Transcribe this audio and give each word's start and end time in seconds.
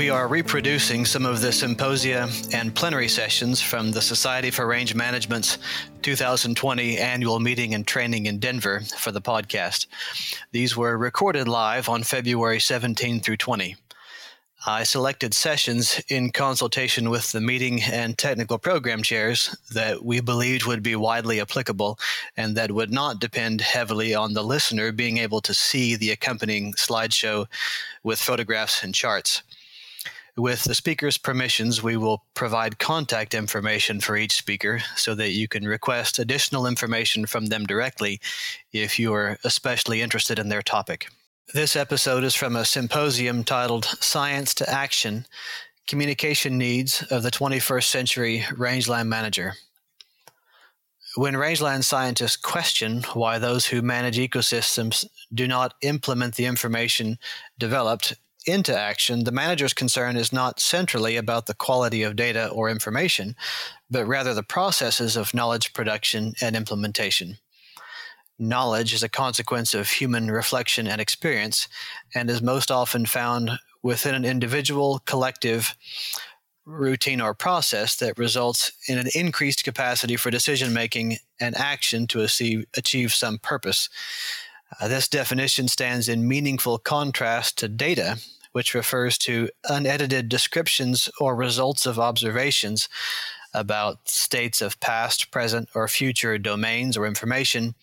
We 0.00 0.08
are 0.08 0.28
reproducing 0.28 1.04
some 1.04 1.26
of 1.26 1.42
the 1.42 1.52
symposia 1.52 2.26
and 2.54 2.74
plenary 2.74 3.06
sessions 3.06 3.60
from 3.60 3.92
the 3.92 4.00
Society 4.00 4.50
for 4.50 4.66
Range 4.66 4.94
Management's 4.94 5.58
2020 6.00 6.96
annual 6.96 7.38
meeting 7.38 7.74
and 7.74 7.86
training 7.86 8.24
in 8.24 8.38
Denver 8.38 8.80
for 8.96 9.12
the 9.12 9.20
podcast. 9.20 9.88
These 10.52 10.74
were 10.74 10.96
recorded 10.96 11.48
live 11.48 11.90
on 11.90 12.02
February 12.02 12.60
17 12.60 13.20
through 13.20 13.36
20. 13.36 13.76
I 14.66 14.84
selected 14.84 15.34
sessions 15.34 16.00
in 16.08 16.30
consultation 16.30 17.10
with 17.10 17.32
the 17.32 17.42
meeting 17.42 17.82
and 17.82 18.16
technical 18.16 18.56
program 18.56 19.02
chairs 19.02 19.54
that 19.74 20.02
we 20.02 20.20
believed 20.20 20.64
would 20.64 20.82
be 20.82 20.96
widely 20.96 21.42
applicable 21.42 21.98
and 22.38 22.56
that 22.56 22.72
would 22.72 22.90
not 22.90 23.20
depend 23.20 23.60
heavily 23.60 24.14
on 24.14 24.32
the 24.32 24.42
listener 24.42 24.92
being 24.92 25.18
able 25.18 25.42
to 25.42 25.52
see 25.52 25.94
the 25.94 26.10
accompanying 26.10 26.72
slideshow 26.72 27.46
with 28.02 28.18
photographs 28.18 28.82
and 28.82 28.94
charts. 28.94 29.42
With 30.36 30.64
the 30.64 30.74
speaker's 30.74 31.18
permissions, 31.18 31.82
we 31.82 31.96
will 31.96 32.24
provide 32.34 32.78
contact 32.78 33.34
information 33.34 34.00
for 34.00 34.16
each 34.16 34.36
speaker 34.36 34.80
so 34.96 35.14
that 35.16 35.30
you 35.30 35.48
can 35.48 35.66
request 35.66 36.18
additional 36.18 36.66
information 36.66 37.26
from 37.26 37.46
them 37.46 37.66
directly 37.66 38.20
if 38.72 38.98
you 38.98 39.12
are 39.12 39.38
especially 39.44 40.00
interested 40.00 40.38
in 40.38 40.48
their 40.48 40.62
topic. 40.62 41.08
This 41.52 41.74
episode 41.74 42.22
is 42.22 42.36
from 42.36 42.54
a 42.54 42.64
symposium 42.64 43.42
titled 43.42 43.84
Science 43.84 44.54
to 44.54 44.70
Action 44.70 45.26
Communication 45.88 46.56
Needs 46.56 47.02
of 47.10 47.24
the 47.24 47.30
21st 47.32 47.84
Century 47.84 48.44
Rangeland 48.56 49.10
Manager. 49.10 49.54
When 51.16 51.36
rangeland 51.36 51.84
scientists 51.84 52.36
question 52.36 53.02
why 53.14 53.40
those 53.40 53.66
who 53.66 53.82
manage 53.82 54.16
ecosystems 54.16 55.04
do 55.34 55.48
not 55.48 55.74
implement 55.82 56.36
the 56.36 56.44
information 56.44 57.18
developed 57.58 58.14
into 58.46 58.76
action, 58.76 59.24
the 59.24 59.32
manager's 59.32 59.74
concern 59.74 60.16
is 60.16 60.32
not 60.32 60.60
centrally 60.60 61.16
about 61.16 61.46
the 61.46 61.54
quality 61.54 62.02
of 62.02 62.16
data 62.16 62.48
or 62.48 62.70
information, 62.70 63.36
but 63.90 64.06
rather 64.06 64.34
the 64.34 64.42
processes 64.42 65.16
of 65.16 65.34
knowledge 65.34 65.72
production 65.72 66.34
and 66.40 66.56
implementation. 66.56 67.38
Knowledge 68.38 68.94
is 68.94 69.02
a 69.02 69.08
consequence 69.08 69.74
of 69.74 69.90
human 69.90 70.30
reflection 70.30 70.86
and 70.86 71.00
experience, 71.00 71.68
and 72.14 72.30
is 72.30 72.40
most 72.40 72.70
often 72.70 73.04
found 73.04 73.50
within 73.82 74.14
an 74.14 74.24
individual, 74.24 75.00
collective, 75.04 75.76
routine, 76.64 77.20
or 77.20 77.34
process 77.34 77.96
that 77.96 78.18
results 78.18 78.72
in 78.88 78.98
an 78.98 79.08
increased 79.14 79.64
capacity 79.64 80.16
for 80.16 80.30
decision 80.30 80.72
making 80.72 81.16
and 81.40 81.56
action 81.56 82.06
to 82.06 82.22
achieve, 82.22 83.12
some 83.12 83.38
purpose. 83.38 83.88
Uh, 84.78 84.88
this 84.88 85.08
definition 85.08 85.68
stands 85.68 86.08
in 86.08 86.28
meaningful 86.28 86.78
contrast 86.78 87.58
to 87.58 87.68
data, 87.68 88.18
which 88.52 88.74
refers 88.74 89.16
to 89.18 89.48
unedited 89.68 90.28
descriptions 90.28 91.08
or 91.18 91.34
results 91.34 91.86
of 91.86 91.98
observations 91.98 92.88
about 93.52 94.08
states 94.08 94.62
of 94.62 94.78
past, 94.80 95.30
present, 95.30 95.68
or 95.74 95.88
future 95.88 96.38
domains 96.38 96.96
or 96.96 97.06
information, 97.06 97.74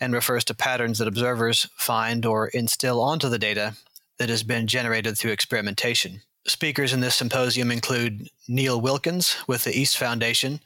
and 0.00 0.14
refers 0.14 0.44
to 0.44 0.54
patterns 0.54 0.98
that 0.98 1.08
observers 1.08 1.68
find 1.76 2.24
or 2.24 2.48
instill 2.48 3.00
onto 3.00 3.28
the 3.28 3.38
data 3.38 3.74
that 4.18 4.30
has 4.30 4.42
been 4.42 4.66
generated 4.66 5.18
through 5.18 5.32
experimentation. 5.32 6.22
Speakers 6.46 6.92
in 6.94 7.00
this 7.00 7.14
symposium 7.14 7.70
include 7.70 8.30
Neal 8.48 8.80
Wilkins 8.80 9.36
with 9.46 9.64
the 9.64 9.78
East 9.78 9.98
Foundation, 9.98 10.60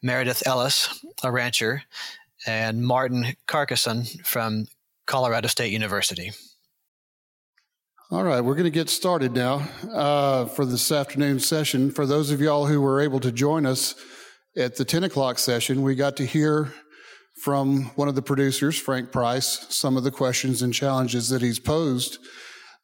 Meredith 0.00 0.42
Ellis, 0.46 1.04
a 1.22 1.30
rancher, 1.30 1.82
and 2.46 2.82
Martin 2.82 3.36
Carcasson 3.46 4.04
from 4.24 4.66
Colorado 5.12 5.46
State 5.46 5.70
University. 5.70 6.32
All 8.10 8.22
right, 8.22 8.40
we're 8.40 8.54
going 8.54 8.64
to 8.64 8.70
get 8.70 8.88
started 8.88 9.34
now 9.34 9.68
uh, 9.92 10.46
for 10.46 10.64
this 10.64 10.90
afternoon 10.90 11.38
session. 11.38 11.90
For 11.90 12.06
those 12.06 12.30
of 12.30 12.40
y'all 12.40 12.64
who 12.64 12.80
were 12.80 12.98
able 12.98 13.20
to 13.20 13.30
join 13.30 13.66
us 13.66 13.94
at 14.56 14.76
the 14.76 14.86
10 14.86 15.04
o'clock 15.04 15.38
session, 15.38 15.82
we 15.82 15.94
got 15.96 16.16
to 16.16 16.24
hear 16.24 16.72
from 17.42 17.90
one 17.94 18.08
of 18.08 18.14
the 18.14 18.22
producers, 18.22 18.78
Frank 18.78 19.12
Price, 19.12 19.66
some 19.68 19.98
of 19.98 20.02
the 20.02 20.10
questions 20.10 20.62
and 20.62 20.72
challenges 20.72 21.28
that 21.28 21.42
he's 21.42 21.60
posed. 21.60 22.16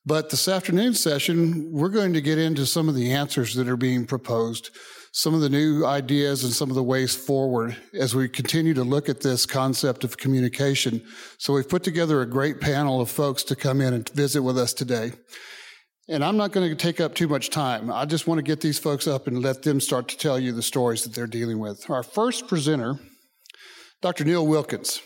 But 0.05 0.29
this 0.29 0.49
afternoon 0.49 0.93
session, 0.93 1.73
we're 1.73 1.89
going 1.89 2.13
to 2.13 2.21
get 2.21 2.37
into 2.37 2.67
some 2.67 2.91
of 2.91 2.95
the 2.95 3.11
answers 3.11 3.55
that 3.55 3.69
are 3.69 3.79
being 3.79 4.05
proposed 4.05 4.69
some 5.13 5.35
of 5.35 5.41
the 5.41 5.49
new 5.49 5.85
ideas 5.85 6.45
and 6.45 6.53
some 6.53 6.71
of 6.71 6.77
the 6.77 6.83
ways 6.83 7.15
forward 7.15 7.77
as 7.95 8.15
we 8.15 8.29
continue 8.29 8.75
to 8.75 8.85
look 8.85 9.09
at 9.09 9.21
this 9.21 9.47
concept 9.47 10.05
of 10.05 10.17
communication. 10.17 11.03
So 11.39 11.55
we've 11.55 11.69
put 11.69 11.83
together 11.83 12.21
a 12.21 12.27
great 12.27 12.61
panel 12.61 13.01
of 13.01 13.11
folks 13.11 13.43
to 13.45 13.57
come 13.57 13.81
in 13.81 13.95
and 13.95 14.09
visit 14.11 14.43
with 14.43 14.59
us 14.59 14.73
today. 14.73 15.13
And 16.11 16.25
I'm 16.25 16.37
not 16.37 16.53
going 16.53 16.69
to 16.69 16.75
take 16.75 17.01
up 17.01 17.15
too 17.15 17.29
much 17.29 17.51
time. 17.51 17.93
I 17.93 18.07
just 18.07 18.27
want 18.27 18.39
to 18.39 18.43
get 18.43 18.61
these 18.61 18.79
folks 18.79 19.07
up 19.07 19.27
and 19.27 19.43
let 19.43 19.63
them 19.63 19.81
start 19.81 20.09
to 20.09 20.17
tell 20.17 20.39
you 20.39 20.53
the 20.53 20.63
stories 20.63 21.05
that 21.05 21.15
they're 21.15 21.27
dealing 21.27 21.59
with. 21.59 21.89
Our 21.91 22.03
first 22.03 22.49
presenter, 22.49 22.99
Dr. 24.01 24.25
Neal 24.25 24.47
Wilkins. 24.47 25.03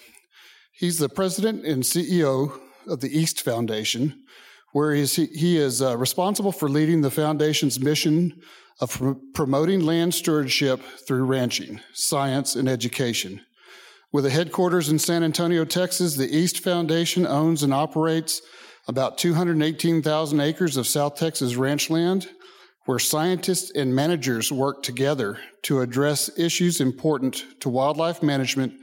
He's 0.72 0.98
the 0.98 1.08
president 1.08 1.64
and 1.64 1.82
CEO 1.82 2.58
of 2.86 3.00
the 3.00 3.16
East 3.16 3.42
Foundation, 3.42 4.24
where 4.72 4.94
he 4.94 5.56
is 5.56 5.82
uh, 5.82 5.96
responsible 5.96 6.52
for 6.52 6.68
leading 6.68 7.00
the 7.00 7.10
foundation's 7.10 7.80
mission 7.80 8.40
of 8.80 8.90
pr- 8.90 9.12
promoting 9.34 9.80
land 9.80 10.14
stewardship 10.14 10.80
through 11.06 11.24
ranching, 11.24 11.80
science, 11.92 12.56
and 12.56 12.68
education. 12.68 13.40
With 14.12 14.26
a 14.26 14.30
headquarters 14.30 14.88
in 14.88 14.98
San 14.98 15.22
Antonio, 15.22 15.64
Texas, 15.64 16.16
the 16.16 16.28
East 16.28 16.62
Foundation 16.62 17.26
owns 17.26 17.62
and 17.62 17.72
operates 17.72 18.42
about 18.88 19.18
218,000 19.18 20.40
acres 20.40 20.76
of 20.76 20.86
South 20.86 21.14
Texas 21.16 21.56
ranch 21.56 21.88
land, 21.88 22.28
where 22.84 22.98
scientists 22.98 23.70
and 23.74 23.94
managers 23.94 24.50
work 24.50 24.82
together 24.82 25.38
to 25.62 25.80
address 25.80 26.36
issues 26.38 26.80
important 26.80 27.44
to 27.60 27.68
wildlife 27.68 28.22
management, 28.22 28.74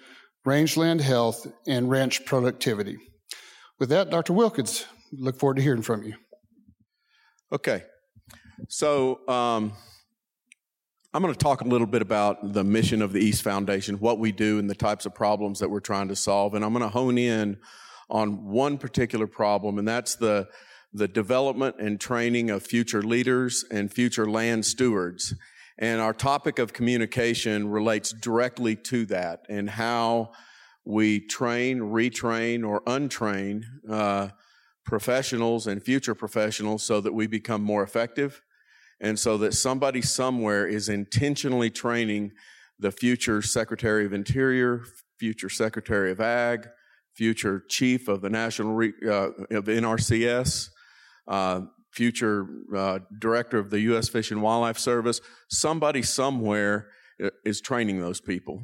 rangeland 0.46 1.02
health, 1.02 1.46
and 1.68 1.90
ranch 1.90 2.26
productivity. 2.26 2.98
With 3.78 3.90
that, 3.90 4.10
Dr. 4.10 4.34
Wilkins, 4.34 4.86
look 5.12 5.38
forward 5.38 5.58
to 5.58 5.64
hearing 5.64 5.82
from 5.82 6.04
you. 6.04 6.16
Okay. 7.52 7.84
So, 8.68 9.28
um, 9.28 9.74
I'm 11.12 11.24
going 11.24 11.34
to 11.34 11.40
talk 11.40 11.62
a 11.62 11.68
little 11.68 11.88
bit 11.88 12.04
about 12.04 12.54
the 12.54 12.64
mission 12.64 13.02
of 13.02 13.14
the 13.14 13.20
East 13.20 13.42
Foundation, 13.42 13.96
what 13.96 14.20
we 14.20 14.32
do, 14.32 14.60
and 14.60 14.70
the 14.70 14.76
types 14.76 15.08
of 15.08 15.16
problems 15.16 15.58
that 15.60 15.70
we're 15.70 15.80
trying 15.80 16.08
to 16.10 16.16
solve. 16.16 16.54
And 16.54 16.64
I'm 16.64 16.72
going 16.72 16.84
to 16.84 16.90
hone 16.90 17.18
in 17.18 17.58
on 18.12 18.46
one 18.46 18.78
particular 18.78 19.26
problem, 19.26 19.80
and 19.80 19.88
that's 19.88 20.16
the 20.16 20.48
the 20.94 21.08
development 21.08 21.76
and 21.80 22.00
training 22.00 22.50
of 22.50 22.64
future 22.64 23.04
leaders 23.04 23.64
and 23.72 23.94
future 23.94 24.28
land 24.28 24.66
stewards. 24.66 25.36
And 25.78 26.02
our 26.02 26.14
topic 26.14 26.60
of 26.60 26.74
communication 26.74 27.70
relates 27.70 28.12
directly 28.12 28.76
to 28.76 29.06
that 29.08 29.46
and 29.50 29.70
how 29.70 30.32
we 30.86 31.20
train, 31.20 31.80
retrain, 31.80 32.68
or 32.68 32.82
untrain 32.82 33.64
uh, 33.90 34.30
professionals 34.84 35.68
and 35.68 35.82
future 35.82 36.16
professionals 36.16 36.84
so 36.84 37.00
that 37.02 37.14
we 37.14 37.28
become 37.28 37.64
more 37.64 37.84
effective 37.84 38.42
and 39.02 39.18
so 39.18 39.38
that 39.38 39.54
somebody 39.54 40.02
somewhere 40.02 40.68
is 40.68 40.90
intentionally 40.90 41.70
training 41.70 42.32
the 42.80 42.92
future 42.92 43.42
Secretary 43.42 44.06
of 44.06 44.14
Interior, 44.14 44.84
future 45.18 45.50
Secretary 45.50 46.12
of 46.12 46.20
Ag, 46.20 46.68
future 47.16 47.64
Chief 47.70 48.08
of 48.08 48.22
the 48.22 48.30
National 48.30 48.74
Re- 48.74 48.94
uh, 49.06 49.30
of 49.52 49.66
NRCS, 49.66 50.70
uh, 51.28 51.62
future 51.92 52.48
uh, 52.76 53.00
Director 53.20 53.58
of 53.58 53.70
the 53.70 53.80
U.S. 53.82 54.10
Fish 54.10 54.32
and 54.32 54.42
Wildlife 54.42 54.78
Service. 54.78 55.20
Somebody 55.50 56.02
somewhere 56.02 56.88
is 57.44 57.60
training 57.60 58.00
those 58.00 58.22
people. 58.22 58.62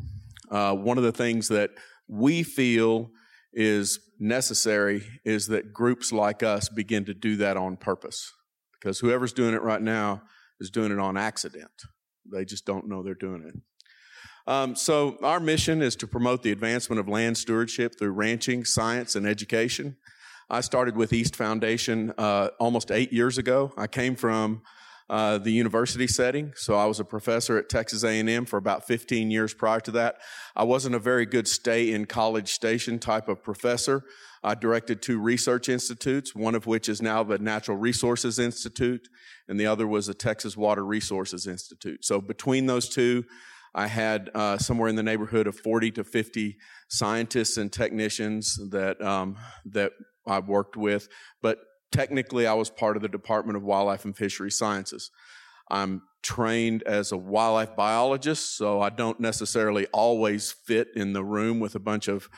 Uh, 0.50 0.74
one 0.74 0.98
of 0.98 1.04
the 1.04 1.12
things 1.12 1.50
that 1.50 1.72
we 2.08 2.44
feel 2.44 3.10
is 3.52 4.00
necessary 4.20 5.04
is 5.26 5.48
that 5.48 5.74
groups 5.74 6.12
like 6.12 6.44
us 6.44 6.70
begin 6.70 7.04
to 7.06 7.14
do 7.14 7.38
that 7.38 7.58
on 7.58 7.76
purpose 7.76 8.32
because 8.86 9.00
whoever's 9.00 9.34
doing 9.34 9.56
it 9.56 9.64
right 9.64 9.82
now 9.82 10.22
is 10.60 10.70
doing 10.70 10.92
it 10.92 11.00
on 11.00 11.18
accident. 11.18 11.72
They 12.32 12.46
just 12.46 12.68
don't 12.68 12.88
know 12.88 13.02
they're 13.02 13.16
doing 13.16 13.44
it. 13.44 13.56
Um, 14.48 14.76
so, 14.76 15.18
our 15.24 15.40
mission 15.40 15.82
is 15.82 15.96
to 15.96 16.08
promote 16.08 16.44
the 16.44 16.52
advancement 16.52 17.00
of 17.00 17.08
land 17.08 17.36
stewardship 17.36 17.98
through 17.98 18.12
ranching, 18.12 18.64
science, 18.64 19.16
and 19.16 19.26
education. 19.26 19.98
I 20.52 20.62
started 20.62 20.96
with 20.96 21.14
East 21.14 21.36
Foundation 21.36 22.14
uh, 22.20 22.50
almost 22.60 22.92
eight 22.92 23.12
years 23.12 23.40
ago. 23.40 23.74
I 23.76 23.88
came 23.88 24.16
from 24.16 24.62
uh, 25.10 25.38
the 25.38 25.52
university 25.52 26.08
setting. 26.08 26.54
So 26.56 26.76
I 26.76 26.86
was 26.86 27.00
a 27.00 27.06
professor 27.06 27.58
at 27.58 27.70
Texas 27.70 28.04
A&M 28.04 28.46
for 28.46 28.58
about 28.58 28.88
15 28.88 29.30
years 29.30 29.54
prior 29.54 29.80
to 29.82 29.92
that. 29.92 30.16
I 30.56 30.64
wasn't 30.64 30.96
a 30.96 31.00
very 31.00 31.26
good 31.26 31.48
stay 31.48 31.92
in 31.92 32.06
college 32.06 32.54
station 32.54 32.98
type 32.98 33.28
of 33.28 33.44
professor. 33.44 34.04
I 34.44 34.56
directed 34.56 35.02
two 35.02 35.20
research 35.20 35.70
institutes, 35.70 36.36
one 36.36 36.56
of 36.56 36.66
which 36.66 36.90
is 36.90 37.02
now 37.02 37.24
the 37.24 37.40
Natural 37.40 37.78
Resources 37.78 38.40
Institute, 38.40 39.08
and 39.48 39.60
the 39.60 39.66
other 39.66 39.88
was 39.88 40.08
the 40.08 40.14
Texas 40.14 40.56
Water 40.56 40.86
Resources 40.86 41.48
Institute. 41.48 42.06
So 42.06 42.22
between 42.22 42.66
those 42.66 42.90
two, 42.90 43.26
I 43.74 43.88
had 43.88 44.30
uh, 44.34 44.58
somewhere 44.58 44.88
in 44.88 44.96
the 44.96 45.04
neighborhood 45.04 45.48
of 45.48 45.60
40 45.60 45.92
to 45.92 46.04
50 46.04 46.58
scientists 46.88 47.58
and 47.58 47.72
technicians 47.72 48.58
that 48.70 49.02
um, 49.02 49.36
that 49.66 49.92
I 50.26 50.40
worked 50.40 50.78
with, 50.78 51.10
but 51.42 51.60
technically 51.96 52.46
I 52.46 52.54
was 52.54 52.70
part 52.70 52.98
of 52.98 53.02
the 53.02 53.08
Department 53.08 53.56
of 53.56 53.64
Wildlife 53.64 54.04
and 54.04 54.16
Fishery 54.16 54.52
Sciences. 54.52 55.12
I'm 55.72 56.02
trained 56.22 56.84
as 56.84 57.12
a 57.12 57.18
wildlife 57.18 57.76
biologist, 57.76 58.58
so 58.58 58.82
I 58.82 58.90
don't 58.90 59.20
necessarily 59.20 59.88
always 59.88 60.52
fit 60.52 60.90
in 60.96 61.14
the 61.14 61.24
room 61.24 61.60
with 61.60 61.74
a 61.74 61.80
bunch 61.80 62.08
of 62.08 62.30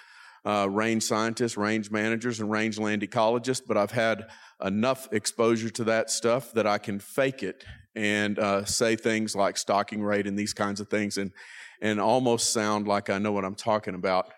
uh, 0.45 0.67
range 0.69 1.03
scientists, 1.03 1.57
range 1.57 1.89
managers, 1.89 2.39
and 2.39 2.51
rangeland 2.51 3.01
ecologists, 3.01 3.63
but 3.67 3.77
I've 3.77 3.91
had 3.91 4.27
enough 4.63 5.11
exposure 5.11 5.69
to 5.71 5.83
that 5.85 6.09
stuff 6.09 6.53
that 6.53 6.67
I 6.67 6.77
can 6.77 6.99
fake 6.99 7.41
it 7.43 7.65
and 7.95 8.37
uh, 8.37 8.63
say 8.63 8.95
things 8.95 9.35
like 9.35 9.57
stocking 9.57 10.03
rate 10.03 10.27
and 10.27 10.37
these 10.37 10.53
kinds 10.53 10.79
of 10.79 10.87
things 10.87 11.17
and, 11.17 11.31
and 11.81 11.99
almost 11.99 12.53
sound 12.53 12.87
like 12.87 13.09
I 13.09 13.17
know 13.17 13.31
what 13.31 13.43
I'm 13.43 13.55
talking 13.55 13.95
about. 13.95 14.31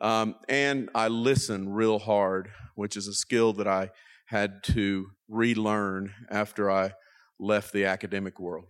Um, 0.00 0.36
and 0.48 0.90
I 0.94 1.08
listen 1.08 1.72
real 1.72 1.98
hard, 1.98 2.50
which 2.74 2.96
is 2.96 3.08
a 3.08 3.14
skill 3.14 3.54
that 3.54 3.66
I 3.66 3.90
had 4.26 4.62
to 4.64 5.08
relearn 5.28 6.12
after 6.30 6.70
I 6.70 6.92
left 7.38 7.72
the 7.72 7.86
academic 7.86 8.38
world. 8.38 8.66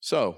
So, 0.00 0.36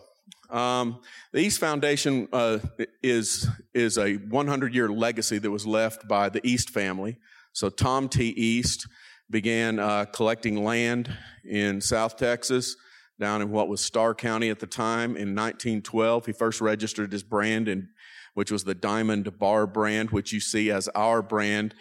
um, 0.51 1.01
the 1.33 1.41
East 1.41 1.61
Foundation 1.61 2.29
uh, 2.33 2.59
is 3.03 3.47
is 3.75 3.99
a 3.99 4.15
100 4.15 4.75
year 4.75 4.89
legacy 4.89 5.39
that 5.39 5.51
was 5.51 5.67
left 5.67 6.09
by 6.09 6.29
the 6.29 6.47
East 6.47 6.71
family. 6.71 7.19
So 7.53 7.69
Tom 7.69 8.09
T. 8.09 8.29
East 8.29 8.87
began 9.31 9.79
uh, 9.79 10.07
collecting 10.07 10.65
land 10.65 11.15
in 11.45 11.81
South 11.81 12.17
Texas, 12.17 12.77
down 13.21 13.43
in 13.43 13.51
what 13.51 13.69
was 13.69 13.81
Starr 13.81 14.15
County 14.15 14.49
at 14.49 14.59
the 14.59 14.67
time. 14.67 15.11
In 15.11 15.35
1912, 15.35 16.27
he 16.27 16.33
first 16.33 16.61
registered 16.61 17.13
his 17.13 17.23
brand, 17.23 17.69
in, 17.69 17.89
which 18.35 18.51
was 18.51 18.65
the 18.65 18.75
Diamond 18.75 19.39
Bar 19.39 19.67
brand, 19.67 20.11
which 20.11 20.33
you 20.33 20.41
see 20.41 20.71
as 20.71 20.89
our 20.89 21.21
brand 21.21 21.75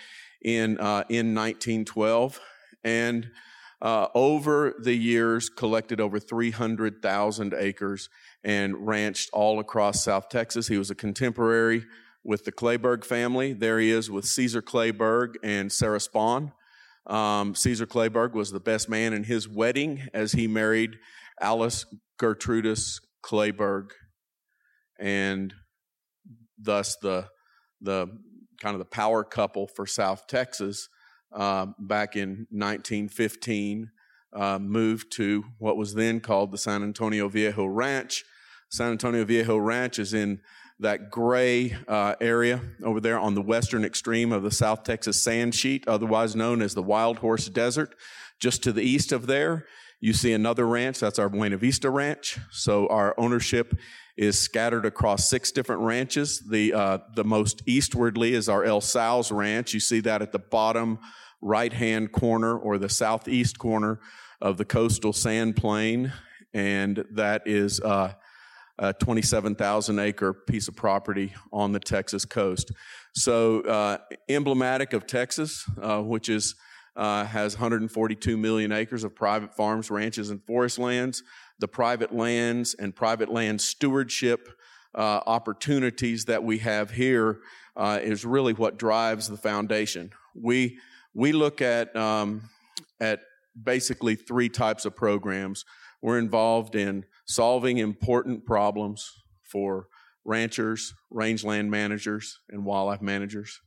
in 0.43 0.77
uh, 0.79 1.03
in 1.09 1.33
1912, 1.35 2.39
and 2.83 3.29
uh, 3.81 4.07
over 4.15 4.73
the 4.81 4.95
years 4.95 5.49
collected 5.49 6.01
over 6.01 6.19
300,000 6.19 7.53
acres 7.53 8.09
and 8.43 8.87
ranched 8.87 9.29
all 9.33 9.59
across 9.59 10.03
South 10.03 10.29
Texas. 10.29 10.67
He 10.67 10.77
was 10.77 10.89
a 10.89 10.95
contemporary 10.95 11.85
with 12.23 12.43
the 12.43 12.51
Kleberg 12.51 13.05
family. 13.05 13.53
There 13.53 13.79
he 13.79 13.91
is 13.91 14.09
with 14.09 14.25
Caesar 14.25 14.61
Kleberg 14.61 15.35
and 15.43 15.71
Sarah 15.71 15.99
Spawn. 15.99 16.53
Um, 17.05 17.55
Caesar 17.55 17.85
Kleberg 17.85 18.33
was 18.33 18.51
the 18.51 18.59
best 18.59 18.89
man 18.89 19.13
in 19.13 19.23
his 19.23 19.47
wedding 19.47 20.07
as 20.13 20.33
he 20.33 20.47
married 20.47 20.97
Alice 21.39 21.85
Gertrudis 22.19 22.99
Kleberg, 23.23 23.91
and 24.99 25.53
thus 26.57 26.97
the 27.01 27.27
the 27.79 28.07
kind 28.61 28.73
of 28.73 28.79
the 28.79 28.85
power 28.85 29.23
couple 29.23 29.67
for 29.67 29.85
South 29.85 30.27
Texas 30.27 30.89
uh, 31.33 31.67
back 31.79 32.15
in 32.15 32.47
1915. 32.49 33.91
Uh, 34.33 34.59
moved 34.59 35.11
to 35.13 35.45
what 35.57 35.77
was 35.77 35.93
then 35.93 36.19
called 36.19 36.51
the 36.51 36.57
San 36.57 36.83
Antonio 36.83 37.29
Viejo 37.29 37.65
Ranch. 37.65 38.25
San 38.69 38.91
Antonio 38.91 39.23
Viejo 39.23 39.57
Ranch 39.57 39.99
is 39.99 40.13
in 40.13 40.41
that 40.79 41.09
gray 41.09 41.75
uh, 41.87 42.15
area 42.21 42.61
over 42.83 42.99
there 42.99 43.17
on 43.17 43.33
the 43.33 43.41
western 43.41 43.83
extreme 43.83 44.31
of 44.31 44.43
the 44.43 44.51
South 44.51 44.83
Texas 44.83 45.21
sand 45.23 45.55
sheet, 45.55 45.87
otherwise 45.87 46.35
known 46.35 46.61
as 46.61 46.75
the 46.75 46.83
Wild 46.83 47.19
Horse 47.19 47.47
Desert. 47.47 47.95
Just 48.39 48.61
to 48.63 48.71
the 48.71 48.83
east 48.83 49.11
of 49.11 49.25
there, 49.25 49.65
you 49.99 50.13
see 50.13 50.33
another 50.33 50.67
ranch. 50.67 50.99
That's 50.99 51.17
our 51.17 51.29
Buena 51.29 51.57
Vista 51.57 51.89
Ranch. 51.89 52.37
So 52.51 52.87
our 52.87 53.15
ownership 53.17 53.73
is 54.17 54.39
scattered 54.39 54.85
across 54.85 55.29
six 55.29 55.51
different 55.51 55.81
ranches. 55.81 56.39
The 56.39 56.73
uh, 56.73 56.97
the 57.15 57.23
most 57.23 57.61
eastwardly 57.65 58.33
is 58.33 58.49
our 58.49 58.63
El 58.63 58.81
Sauz 58.81 59.31
Ranch. 59.31 59.73
You 59.73 59.79
see 59.79 59.99
that 60.01 60.21
at 60.21 60.31
the 60.31 60.39
bottom 60.39 60.99
right 61.41 61.71
hand 61.71 62.11
corner 62.11 62.57
or 62.57 62.77
the 62.77 62.89
southeast 62.89 63.59
corner 63.59 63.99
of 64.41 64.57
the 64.57 64.65
coastal 64.65 65.13
sand 65.13 65.55
plain, 65.55 66.11
and 66.53 67.05
that 67.11 67.43
is 67.45 67.79
uh, 67.81 68.13
a 68.79 68.93
27,000 68.93 69.99
acre 69.99 70.33
piece 70.33 70.67
of 70.67 70.75
property 70.75 71.33
on 71.51 71.71
the 71.71 71.79
Texas 71.79 72.25
coast. 72.25 72.71
So 73.13 73.61
uh, 73.61 73.97
emblematic 74.29 74.93
of 74.93 75.07
Texas, 75.07 75.69
uh, 75.81 76.01
which 76.01 76.29
is 76.29 76.55
uh, 76.95 77.25
has 77.25 77.53
142 77.55 78.37
million 78.37 78.71
acres 78.71 79.03
of 79.03 79.15
private 79.15 79.55
farms, 79.55 79.91
ranches, 79.91 80.31
and 80.31 80.43
forest 80.43 80.79
lands. 80.79 81.21
The 81.59 81.67
private 81.67 82.13
lands 82.13 82.75
and 82.75 82.95
private 82.95 83.29
land 83.29 83.61
stewardship 83.61 84.49
uh, 84.95 85.21
opportunities 85.25 86.25
that 86.25 86.43
we 86.43 86.59
have 86.59 86.91
here 86.91 87.39
uh, 87.75 87.99
is 88.01 88.25
really 88.25 88.53
what 88.53 88.77
drives 88.77 89.27
the 89.27 89.37
foundation. 89.37 90.11
We 90.35 90.79
we 91.13 91.31
look 91.31 91.61
at 91.61 91.95
um, 91.95 92.49
at 92.99 93.21
basically 93.61 94.15
three 94.15 94.49
types 94.49 94.85
of 94.85 94.95
programs. 94.95 95.65
We're 96.01 96.19
involved 96.19 96.75
in 96.75 97.05
solving 97.25 97.79
important 97.79 98.45
problems 98.45 99.11
for 99.43 99.87
ranchers, 100.23 100.93
rangeland 101.09 101.71
managers, 101.71 102.39
and 102.49 102.65
wildlife 102.65 103.01
managers 103.01 103.59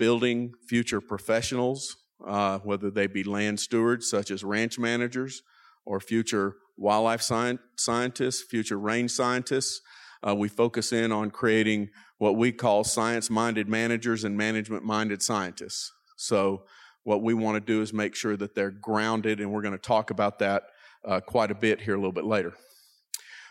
building 0.00 0.54
future 0.66 1.00
professionals, 1.00 1.94
uh, 2.26 2.58
whether 2.60 2.90
they 2.90 3.06
be 3.06 3.22
land 3.22 3.60
stewards, 3.60 4.08
such 4.08 4.30
as 4.30 4.42
ranch 4.42 4.78
managers, 4.78 5.42
or 5.84 6.00
future 6.00 6.56
wildlife 6.76 7.22
scientists, 7.22 8.42
future 8.42 8.78
range 8.78 9.10
scientists. 9.10 9.80
Uh, 10.26 10.34
we 10.34 10.48
focus 10.48 10.92
in 10.92 11.12
on 11.12 11.30
creating 11.30 11.88
what 12.18 12.36
we 12.36 12.52
call 12.52 12.84
science 12.84 13.30
minded 13.30 13.68
managers 13.68 14.24
and 14.24 14.36
management 14.36 14.84
minded 14.84 15.22
scientists. 15.22 15.92
So, 16.16 16.64
what 17.04 17.22
we 17.22 17.32
want 17.32 17.56
to 17.56 17.60
do 17.60 17.80
is 17.80 17.94
make 17.94 18.14
sure 18.14 18.36
that 18.36 18.54
they're 18.54 18.70
grounded, 18.70 19.40
and 19.40 19.50
we're 19.50 19.62
going 19.62 19.72
to 19.72 19.78
talk 19.78 20.10
about 20.10 20.38
that 20.40 20.64
uh, 21.04 21.20
quite 21.20 21.50
a 21.50 21.54
bit 21.54 21.80
here 21.80 21.94
a 21.94 21.96
little 21.96 22.12
bit 22.12 22.26
later. 22.26 22.52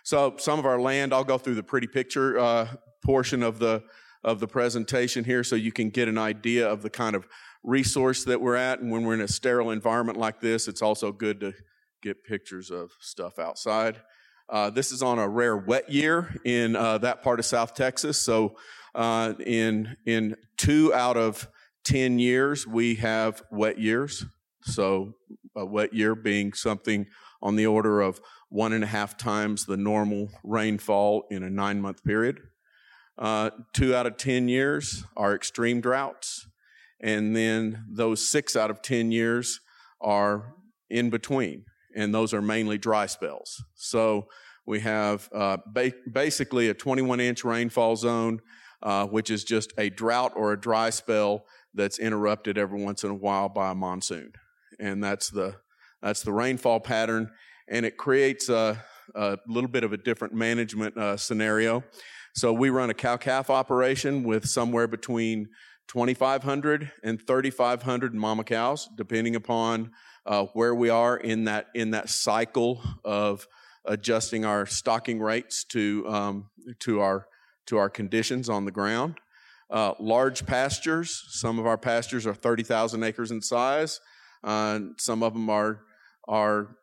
So, 0.04 0.36
some 0.38 0.60
of 0.60 0.66
our 0.66 0.80
land, 0.80 1.14
I'll 1.14 1.24
go 1.24 1.40
through 1.40 1.56
the 1.56 1.64
pretty 1.64 1.88
picture 1.88 2.38
uh, 2.38 2.68
portion 3.04 3.42
of 3.42 3.60
the 3.60 3.84
of 4.24 4.40
the 4.40 4.48
presentation 4.48 5.24
here 5.24 5.44
so 5.44 5.56
you 5.56 5.72
can 5.72 5.90
get 5.90 6.08
an 6.08 6.18
idea 6.18 6.70
of 6.70 6.82
the 6.82 6.90
kind 6.90 7.16
of 7.16 7.28
resource 7.64 8.26
that 8.26 8.42
we're 8.42 8.56
at. 8.56 8.80
And 8.80 8.92
when 8.92 9.04
we're 9.04 9.14
in 9.14 9.22
a 9.22 9.28
sterile 9.28 9.72
environment 9.72 10.18
like 10.18 10.42
this, 10.42 10.68
it's 10.68 10.82
also 10.82 11.12
good 11.12 11.40
to 11.40 11.54
get 12.02 12.24
pictures 12.24 12.72
of 12.72 12.92
stuff 13.00 13.40
outside. 13.40 13.98
Uh, 14.50 14.70
this 14.70 14.92
is 14.92 15.04
on 15.04 15.20
a 15.20 15.28
rare 15.28 15.58
wet 15.58 15.90
year 15.90 16.36
in 16.44 16.76
uh, 16.76 16.98
that 16.98 17.22
part 17.22 17.40
of 17.40 17.46
South 17.46 17.76
Texas. 17.76 18.20
So, 18.20 18.56
uh, 18.96 19.34
in 19.46 19.96
in 20.06 20.36
two 20.58 20.94
out 20.94 21.18
of 21.18 21.48
ten 21.84 22.18
years, 22.18 22.66
we 22.66 22.96
have 22.96 23.44
wet 23.52 23.78
years. 23.78 24.26
So, 24.64 25.14
a 25.56 25.66
wet 25.66 25.94
year 25.94 26.16
being 26.16 26.54
something 26.54 27.06
on 27.42 27.56
the 27.56 27.68
order 27.68 28.02
of 28.02 28.20
one 28.50 28.74
and 28.74 28.84
a 28.84 28.88
half 28.88 29.18
times 29.18 29.66
the 29.66 29.78
normal 29.78 30.30
rainfall 30.44 31.26
in 31.30 31.44
a 31.44 31.50
nine 31.50 31.80
month 31.82 32.04
period. 32.04 32.40
Uh, 33.18 33.50
two 33.74 33.94
out 33.94 34.08
of 34.08 34.18
10 34.18 34.48
years 34.48 35.04
are 35.18 35.36
extreme 35.36 35.82
droughts. 35.82 36.48
And 37.02 37.36
then 37.36 37.86
those 37.90 38.28
six 38.28 38.56
out 38.56 38.72
of 38.72 38.82
10 38.82 39.12
years 39.12 39.60
are 40.02 40.54
in 40.90 41.10
between. 41.10 41.66
And 41.96 42.14
those 42.14 42.34
are 42.34 42.42
mainly 42.42 42.78
dry 42.78 43.06
spells. 43.08 43.64
So 43.76 44.28
we 44.66 44.80
have 44.82 45.30
uh, 45.34 45.58
ba- 45.66 45.94
basically 46.12 46.70
a 46.70 46.74
21 46.74 47.20
inch 47.20 47.44
rainfall 47.44 47.96
zone, 47.96 48.40
uh, 48.84 49.08
which 49.08 49.30
is 49.30 49.44
just 49.44 49.74
a 49.78 49.90
drought 49.90 50.34
or 50.36 50.54
a 50.54 50.60
dry 50.60 50.90
spell 50.92 51.46
that's 51.74 52.00
interrupted 52.00 52.58
every 52.58 52.82
once 52.82 53.04
in 53.04 53.12
a 53.12 53.16
while 53.16 53.50
by 53.50 53.72
a 53.72 53.76
monsoon. 53.76 54.34
And 54.80 55.04
that's 55.04 55.30
the, 55.30 55.56
that's 56.02 56.22
the 56.22 56.32
rainfall 56.32 56.80
pattern. 56.80 57.32
And 57.68 57.86
it 57.86 57.98
creates 57.98 58.50
a, 58.50 58.84
a 59.16 59.38
little 59.48 59.70
bit 59.70 59.84
of 59.84 59.94
a 59.94 59.98
different 59.98 60.34
management 60.34 60.98
uh, 60.98 61.18
scenario. 61.18 61.84
So 62.36 62.54
we 62.54 62.70
run 62.70 62.90
a 62.90 62.94
cow 62.94 63.18
calf 63.18 63.50
operation 63.50 64.24
with 64.24 64.48
somewhere 64.48 64.88
between 64.88 65.50
2,500 65.88 66.92
and 67.04 67.20
3,500 67.20 68.14
mama 68.14 68.44
cows, 68.44 68.88
depending 68.96 69.36
upon 69.36 69.92
uh, 70.30 70.46
where 70.54 70.76
we 70.76 70.90
are 70.90 71.18
in 71.18 71.46
that 71.46 71.68
in 71.74 71.92
that 71.92 72.08
cycle 72.08 72.82
of 73.04 73.48
adjusting 73.84 74.46
our 74.46 74.66
stocking 74.68 75.20
rates 75.20 75.64
to 75.64 76.06
um, 76.08 76.50
to 76.78 77.02
our 77.02 77.28
to 77.66 77.78
our 77.78 77.90
conditions 77.90 78.48
on 78.48 78.64
the 78.64 78.72
ground. 78.72 79.16
Uh, 79.72 79.94
large 80.00 80.46
pastures. 80.46 81.26
Some 81.30 81.60
of 81.60 81.68
our 81.68 81.78
pastures 81.78 82.26
are 82.26 82.34
30,000 82.34 83.04
acres 83.04 83.30
in 83.30 83.42
size. 83.42 84.00
Uh, 84.44 84.80
some 84.98 85.24
of 85.24 85.34
them 85.34 85.50
are 85.50 85.82
are 86.28 86.76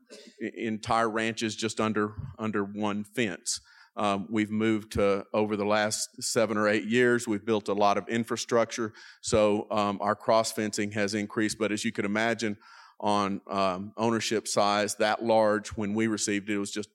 entire 0.56 1.08
ranches 1.08 1.54
just 1.54 1.80
under 1.80 2.14
under 2.38 2.64
one 2.64 3.04
fence. 3.04 3.60
Um, 3.96 4.26
we've 4.28 4.50
moved 4.50 4.92
to 4.92 5.24
over 5.32 5.56
the 5.56 5.64
last 5.64 6.22
seven 6.22 6.58
or 6.58 6.68
eight 6.68 6.84
years. 6.84 7.26
We've 7.26 7.46
built 7.46 7.68
a 7.68 7.72
lot 7.72 7.96
of 7.96 8.08
infrastructure, 8.08 8.92
so 9.20 9.68
um, 9.70 9.98
our 10.00 10.16
cross 10.16 10.50
fencing 10.52 10.90
has 10.92 11.14
increased. 11.14 11.58
But 11.58 11.72
as 11.72 11.84
you 11.84 11.92
could 11.92 12.04
imagine, 12.04 12.58
on 13.00 13.40
um, 13.50 13.92
ownership 13.96 14.48
size 14.48 14.96
that 14.96 15.24
large, 15.24 15.68
when 15.70 15.94
we 15.94 16.06
received 16.06 16.48
it, 16.48 16.54
it 16.54 16.58
was 16.58 16.70
just 16.70 16.88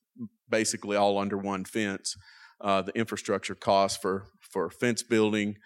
basically 0.50 0.98
all 0.98 1.18
under 1.18 1.38
one 1.38 1.66
fence. 1.66 2.16
Uh, 2.60 2.82
the 2.82 2.96
infrastructure 2.98 3.56
costs 3.56 3.98
for 3.98 4.28
for 4.40 4.70
fence 4.70 5.02
building, 5.02 5.58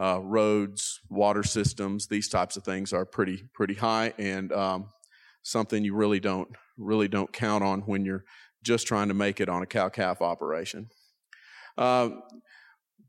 uh, 0.00 0.20
roads, 0.22 1.00
water 1.10 1.42
systems, 1.42 2.06
these 2.06 2.28
types 2.28 2.56
of 2.56 2.64
things 2.64 2.92
are 2.92 3.04
pretty 3.04 3.44
pretty 3.52 3.74
high, 3.74 4.14
and 4.18 4.52
um, 4.52 4.88
something 5.42 5.84
you 5.84 5.94
really 5.94 6.20
don't 6.20 6.48
really 6.76 7.08
don't 7.08 7.32
count 7.32 7.64
on 7.64 7.80
when 7.82 8.04
you're 8.04 8.24
just 8.62 8.86
trying 8.86 9.08
to 9.08 9.14
make 9.14 9.40
it 9.40 9.48
on 9.48 9.62
a 9.62 9.66
cow 9.66 9.88
calf 9.88 10.22
operation. 10.22 10.88
Uh, 11.76 12.10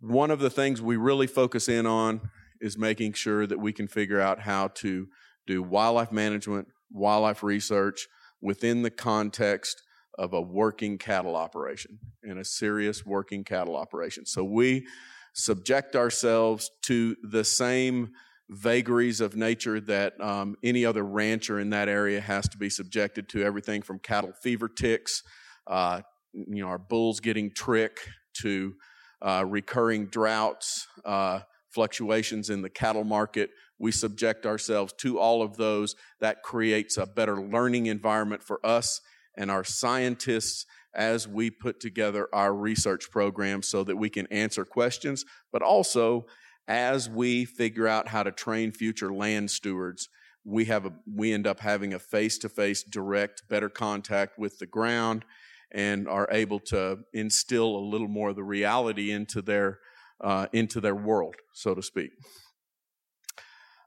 one 0.01 0.31
of 0.31 0.39
the 0.39 0.49
things 0.49 0.81
we 0.81 0.95
really 0.95 1.27
focus 1.27 1.67
in 1.67 1.85
on 1.85 2.29
is 2.61 2.77
making 2.77 3.13
sure 3.13 3.47
that 3.47 3.59
we 3.59 3.73
can 3.73 3.87
figure 3.87 4.19
out 4.19 4.41
how 4.41 4.67
to 4.67 5.07
do 5.49 5.63
wildlife 5.63 6.11
management, 6.11 6.67
wildlife 6.91 7.41
research 7.41 8.07
within 8.39 8.83
the 8.83 8.91
context 8.91 9.81
of 10.17 10.33
a 10.33 10.41
working 10.41 10.97
cattle 10.97 11.35
operation 11.35 11.97
and 12.23 12.37
a 12.37 12.45
serious 12.45 13.05
working 13.05 13.43
cattle 13.43 13.75
operation. 13.75 14.25
So 14.25 14.43
we 14.43 14.85
subject 15.33 15.95
ourselves 15.95 16.69
to 16.83 17.15
the 17.23 17.43
same 17.43 18.11
vagaries 18.49 19.21
of 19.21 19.35
nature 19.35 19.79
that 19.79 20.19
um, 20.21 20.55
any 20.63 20.85
other 20.85 21.03
rancher 21.03 21.59
in 21.59 21.71
that 21.71 21.89
area 21.89 22.21
has 22.21 22.47
to 22.49 22.57
be 22.57 22.69
subjected 22.69 23.27
to 23.29 23.43
everything 23.43 23.81
from 23.81 23.99
cattle 23.99 24.33
fever 24.41 24.67
ticks 24.67 25.21
uh, 25.67 26.01
you 26.33 26.63
know 26.63 26.67
our 26.67 26.79
bulls 26.79 27.19
getting 27.19 27.51
trich 27.51 27.97
to 28.33 28.73
uh, 29.21 29.45
recurring 29.47 30.07
droughts 30.07 30.87
uh, 31.05 31.41
fluctuations 31.69 32.49
in 32.49 32.63
the 32.63 32.69
cattle 32.69 33.03
market 33.03 33.51
we 33.79 33.91
subject 33.91 34.45
ourselves 34.45 34.93
to 34.99 35.17
all 35.17 35.41
of 35.41 35.57
those 35.57 35.95
that 36.19 36.43
creates 36.43 36.97
a 36.97 37.05
better 37.05 37.41
learning 37.41 37.85
environment 37.85 38.43
for 38.43 38.59
us 38.65 39.01
and 39.37 39.49
our 39.49 39.63
scientists 39.63 40.65
as 40.93 41.27
we 41.27 41.49
put 41.49 41.79
together 41.79 42.27
our 42.33 42.53
research 42.53 43.09
program 43.11 43.61
so 43.61 43.83
that 43.83 43.95
we 43.95 44.09
can 44.09 44.27
answer 44.27 44.65
questions, 44.65 45.23
but 45.51 45.61
also 45.61 46.25
as 46.67 47.09
we 47.09 47.45
figure 47.45 47.87
out 47.87 48.09
how 48.09 48.21
to 48.21 48.31
train 48.31 48.71
future 48.71 49.13
land 49.13 49.49
stewards, 49.49 50.09
we 50.43 50.65
have 50.65 50.85
a, 50.85 50.93
we 51.11 51.33
end 51.33 51.47
up 51.47 51.59
having 51.59 51.93
a 51.93 51.99
face-to-face 51.99 52.83
direct 52.83 53.43
better 53.49 53.69
contact 53.69 54.37
with 54.37 54.59
the 54.59 54.65
ground 54.65 55.25
and 55.71 56.07
are 56.07 56.27
able 56.31 56.59
to 56.59 56.99
instill 57.13 57.75
a 57.75 57.89
little 57.89 58.07
more 58.07 58.29
of 58.29 58.35
the 58.35 58.43
reality 58.43 59.11
into 59.11 59.41
their 59.41 59.79
uh, 60.21 60.47
into 60.51 60.81
their 60.81 60.95
world, 60.95 61.35
so 61.53 61.73
to 61.73 61.81
speak. 61.81 62.11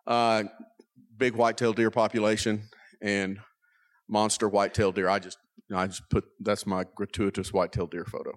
Uh, 0.07 0.45
big 1.17 1.35
whitetail 1.35 1.73
deer 1.73 1.91
population 1.91 2.63
and 3.01 3.39
monster 4.09 4.49
whitetail 4.49 4.93
deer. 4.93 5.09
I 5.09 5.19
just 5.19 5.39
I 5.75 5.87
just 5.87 6.09
put 6.11 6.25
that's 6.41 6.67
my 6.67 6.85
gratuitous 6.95 7.53
whitetail 7.53 7.87
deer 7.87 8.05
photo. 8.05 8.33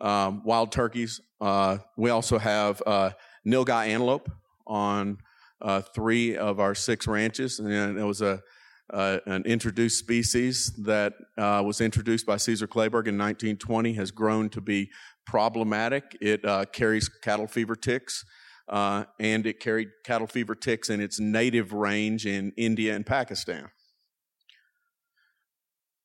Um, 0.00 0.42
wild 0.44 0.72
turkeys. 0.72 1.20
Uh, 1.40 1.78
we 1.96 2.10
also 2.10 2.38
have 2.38 2.82
uh, 2.86 3.10
nilgai 3.46 3.88
antelope 3.88 4.30
on 4.66 5.18
uh, 5.60 5.82
three 5.94 6.36
of 6.36 6.58
our 6.58 6.74
six 6.74 7.06
ranches, 7.06 7.60
and 7.60 7.98
it 7.98 8.04
was 8.04 8.22
a 8.22 8.42
an 8.92 9.44
introduced 9.44 9.98
species 9.98 10.72
that 10.84 11.14
uh, 11.38 11.62
was 11.64 11.80
introduced 11.80 12.26
by 12.26 12.36
Caesar 12.36 12.66
Kleberg 12.66 13.06
in 13.06 13.16
1920 13.16 13.92
has 13.94 14.10
grown 14.10 14.48
to 14.50 14.60
be 14.60 14.90
problematic. 15.26 16.16
It 16.20 16.44
uh, 16.44 16.64
carries 16.66 17.08
cattle 17.08 17.46
fever 17.46 17.76
ticks, 17.76 18.24
uh, 18.70 19.04
and 19.18 19.46
it 19.46 19.58
carried 19.58 19.88
cattle 20.04 20.28
fever 20.28 20.54
ticks 20.54 20.88
in 20.88 21.00
its 21.00 21.18
native 21.18 21.72
range 21.72 22.24
in 22.24 22.52
India 22.56 22.94
and 22.94 23.04
Pakistan. 23.04 23.68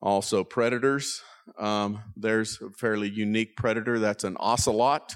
Also, 0.01 0.43
predators. 0.43 1.21
Um, 1.59 2.01
there's 2.17 2.59
a 2.61 2.71
fairly 2.71 3.09
unique 3.09 3.55
predator 3.55 3.99
that's 3.99 4.23
an 4.23 4.35
ocelot 4.39 5.15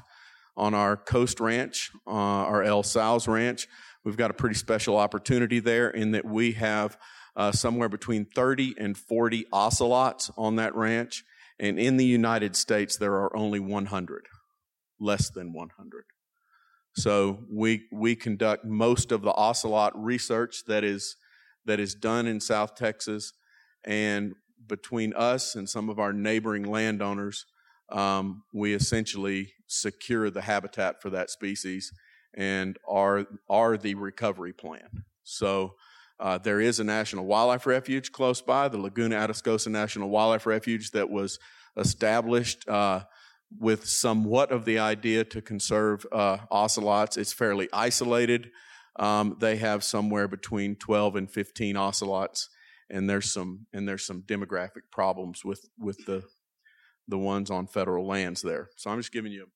on 0.55 0.75
our 0.75 0.95
coast 0.95 1.39
ranch, 1.39 1.91
uh, 2.05 2.11
our 2.11 2.61
El 2.61 2.83
Sauz 2.83 3.27
ranch. 3.27 3.67
We've 4.03 4.17
got 4.17 4.29
a 4.29 4.35
pretty 4.35 4.55
special 4.55 4.97
opportunity 4.97 5.59
there 5.59 5.89
in 5.89 6.11
that 6.11 6.25
we 6.25 6.51
have 6.53 6.97
uh, 7.35 7.51
somewhere 7.51 7.89
between 7.89 8.25
30 8.25 8.75
and 8.77 8.95
40 8.95 9.45
ocelots 9.51 10.29
on 10.37 10.57
that 10.57 10.75
ranch. 10.75 11.23
And 11.59 11.79
in 11.79 11.97
the 11.97 12.05
United 12.05 12.55
States, 12.55 12.95
there 12.97 13.13
are 13.13 13.35
only 13.35 13.59
100, 13.59 14.27
less 14.99 15.29
than 15.29 15.51
100. 15.51 16.03
So 16.95 17.39
we, 17.49 17.83
we 17.91 18.15
conduct 18.15 18.65
most 18.65 19.11
of 19.11 19.21
the 19.21 19.31
ocelot 19.31 19.93
research 20.01 20.65
that 20.67 20.83
is, 20.83 21.15
that 21.65 21.79
is 21.79 21.95
done 21.95 22.27
in 22.27 22.39
South 22.39 22.75
Texas. 22.75 23.31
And 23.85 24.35
between 24.67 25.13
us 25.13 25.55
and 25.55 25.69
some 25.69 25.89
of 25.89 25.99
our 25.99 26.13
neighboring 26.13 26.63
landowners, 26.63 27.45
um, 27.91 28.43
we 28.53 28.73
essentially 28.73 29.53
secure 29.67 30.29
the 30.29 30.41
habitat 30.41 31.01
for 31.01 31.09
that 31.09 31.29
species 31.29 31.91
and 32.35 32.77
are 32.87 33.25
are 33.49 33.77
the 33.77 33.95
recovery 33.95 34.53
plan. 34.53 35.05
So 35.23 35.75
uh, 36.19 36.37
there 36.37 36.59
is 36.59 36.79
a 36.79 36.83
national 36.83 37.25
wildlife 37.25 37.65
refuge 37.65 38.11
close 38.11 38.41
by, 38.41 38.67
the 38.67 38.77
Laguna 38.77 39.15
Atascosa 39.15 39.69
National 39.69 40.09
Wildlife 40.09 40.45
Refuge, 40.45 40.91
that 40.91 41.09
was 41.09 41.39
established 41.77 42.67
uh, 42.67 43.01
with 43.57 43.85
somewhat 43.85 44.51
of 44.51 44.65
the 44.65 44.79
idea 44.79 45.23
to 45.23 45.41
conserve 45.41 46.05
uh, 46.11 46.37
ocelots. 46.51 47.17
It's 47.17 47.33
fairly 47.33 47.67
isolated. 47.73 48.51
Um, 48.97 49.37
they 49.39 49.55
have 49.57 49.83
somewhere 49.83 50.27
between 50.27 50.75
12 50.75 51.15
and 51.15 51.31
15 51.31 51.77
ocelots 51.77 52.49
and 52.89 53.09
there's 53.09 53.31
some 53.31 53.65
and 53.73 53.87
there's 53.87 54.05
some 54.05 54.23
demographic 54.23 54.83
problems 54.91 55.45
with 55.45 55.69
with 55.77 56.05
the 56.05 56.23
the 57.07 57.17
ones 57.17 57.49
on 57.49 57.65
federal 57.67 58.05
lands 58.05 58.41
there. 58.41 58.69
So 58.75 58.91
I'm 58.91 58.99
just 58.99 59.11
giving 59.11 59.31
you 59.31 59.47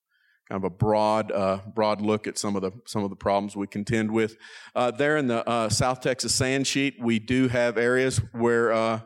kind 0.49 0.63
of 0.63 0.63
a 0.63 0.73
broad 0.73 1.31
uh, 1.31 1.59
broad 1.73 2.01
look 2.01 2.27
at 2.27 2.37
some 2.37 2.55
of 2.55 2.61
the 2.61 2.71
some 2.85 3.03
of 3.03 3.09
the 3.09 3.15
problems 3.15 3.55
we 3.55 3.67
contend 3.67 4.11
with. 4.11 4.37
Uh, 4.75 4.91
there 4.91 5.17
in 5.17 5.27
the 5.27 5.47
uh, 5.47 5.69
South 5.69 6.01
Texas 6.01 6.33
sand 6.33 6.67
sheet, 6.67 6.95
we 6.99 7.19
do 7.19 7.47
have 7.47 7.77
areas 7.77 8.19
where. 8.31 9.01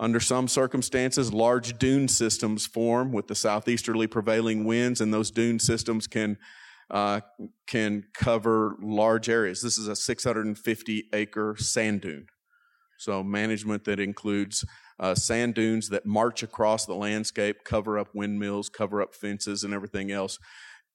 Under 0.00 0.20
some 0.20 0.46
circumstances, 0.46 1.32
large 1.32 1.78
dune 1.78 2.06
systems 2.06 2.66
form 2.66 3.10
with 3.12 3.26
the 3.26 3.34
southeasterly 3.34 4.06
prevailing 4.06 4.64
winds, 4.64 5.00
and 5.00 5.12
those 5.12 5.30
dune 5.30 5.58
systems 5.58 6.06
can 6.06 6.38
uh, 6.90 7.20
can 7.66 8.04
cover 8.14 8.76
large 8.80 9.28
areas. 9.28 9.60
This 9.60 9.76
is 9.76 9.88
a 9.88 9.96
650 9.96 11.04
acre 11.12 11.54
sand 11.58 12.00
dune. 12.00 12.26
So, 12.96 13.22
management 13.22 13.84
that 13.84 14.00
includes 14.00 14.64
uh, 14.98 15.14
sand 15.14 15.54
dunes 15.54 15.88
that 15.90 16.06
march 16.06 16.42
across 16.42 16.86
the 16.86 16.94
landscape, 16.94 17.64
cover 17.64 17.98
up 17.98 18.14
windmills, 18.14 18.68
cover 18.68 19.02
up 19.02 19.14
fences, 19.14 19.64
and 19.64 19.74
everything 19.74 20.10
else 20.10 20.38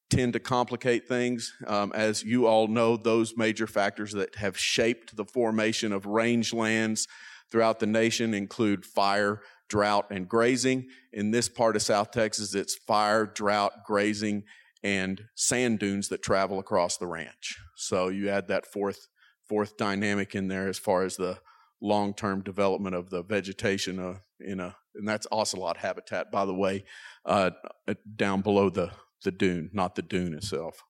tend 0.09 0.33
to 0.33 0.39
complicate 0.39 1.07
things. 1.07 1.53
Um, 1.67 1.91
as 1.95 2.23
you 2.23 2.45
all 2.45 2.67
know, 2.67 2.97
those 2.97 3.35
major 3.37 3.67
factors 3.67 4.11
that 4.13 4.35
have 4.35 4.57
shaped 4.57 5.15
the 5.15 5.25
formation 5.25 5.91
of 5.91 6.03
rangelands 6.03 7.07
throughout 7.53 7.79
the 7.79 7.85
nation 7.85 8.33
include 8.33 8.83
fire, 8.83 9.39
drought, 9.69 10.07
and 10.09 10.27
grazing. 10.27 10.87
In 11.13 11.29
this 11.29 11.47
part 11.47 11.75
of 11.75 11.83
South 11.83 12.09
Texas, 12.09 12.55
it's 12.55 12.75
fire, 12.75 13.27
drought, 13.27 13.85
grazing, 13.85 14.43
and 14.83 15.21
sand 15.35 15.77
dunes 15.77 16.09
that 16.09 16.23
travel 16.23 16.57
across 16.57 16.97
the 16.97 17.05
ranch. 17.05 17.59
So 17.75 18.07
you 18.07 18.27
add 18.27 18.47
that 18.47 18.65
fourth 18.65 19.07
fourth 19.47 19.77
dynamic 19.77 20.33
in 20.33 20.47
there 20.47 20.67
as 20.67 20.79
far 20.79 21.03
as 21.03 21.15
the 21.15 21.37
long 21.79 22.15
term 22.15 22.41
development 22.41 22.95
of 22.95 23.11
the 23.11 23.21
vegetation 23.21 23.99
uh, 23.99 24.17
in 24.39 24.59
a 24.59 24.75
and 24.95 25.07
that's 25.07 25.27
ocelot 25.31 25.77
habitat 25.77 26.31
by 26.31 26.45
the 26.45 26.53
way 26.53 26.85
uh, 27.25 27.51
uh, 27.87 27.93
down 28.15 28.39
below 28.41 28.69
the 28.69 28.89
the 29.25 29.31
dune 29.31 29.69
not 29.73 29.95
the 29.95 30.01
dune 30.01 30.33
itself 30.33 30.81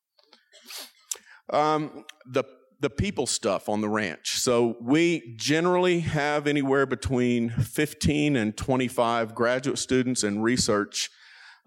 um, 1.51 2.05
the 2.27 2.43
the 2.84 2.90
people 2.90 3.25
stuff 3.25 3.68
on 3.68 3.82
the 3.82 3.90
ranch 3.90 4.38
so 4.38 4.78
we 4.82 5.34
generally 5.36 6.02
have 6.02 6.48
anywhere 6.48 6.86
between 6.86 7.50
15 7.50 8.36
and 8.36 8.56
25 8.56 9.34
graduate 9.34 9.80
students 9.80 10.24
and 10.24 10.44
research 10.44 11.10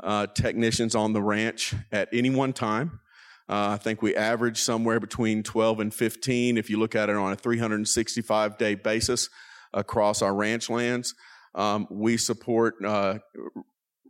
uh, 0.05 0.27
technicians 0.27 0.95
on 0.95 1.13
the 1.13 1.23
ranch 1.23 1.75
at 1.91 2.09
any 2.13 2.31
one 2.31 2.53
time 2.53 3.01
uh, 3.49 3.71
I 3.75 3.77
think 3.77 4.03
we 4.03 4.17
average 4.17 4.61
somewhere 4.61 4.99
between 4.99 5.43
12 5.43 5.81
and 5.81 5.95
15 5.95 6.59
if 6.59 6.69
you 6.69 6.79
look 6.79 6.97
at 6.97 7.09
it 7.09 7.17
on 7.17 7.33
a 7.33 7.37
365 7.37 8.59
day 8.59 8.75
basis 8.75 9.31
across 9.73 10.21
our 10.21 10.35
ranch 10.35 10.69
lands. 10.69 11.15
Um, 11.55 11.87
we 11.91 12.17
support 12.17 12.75
uh, 12.85 13.19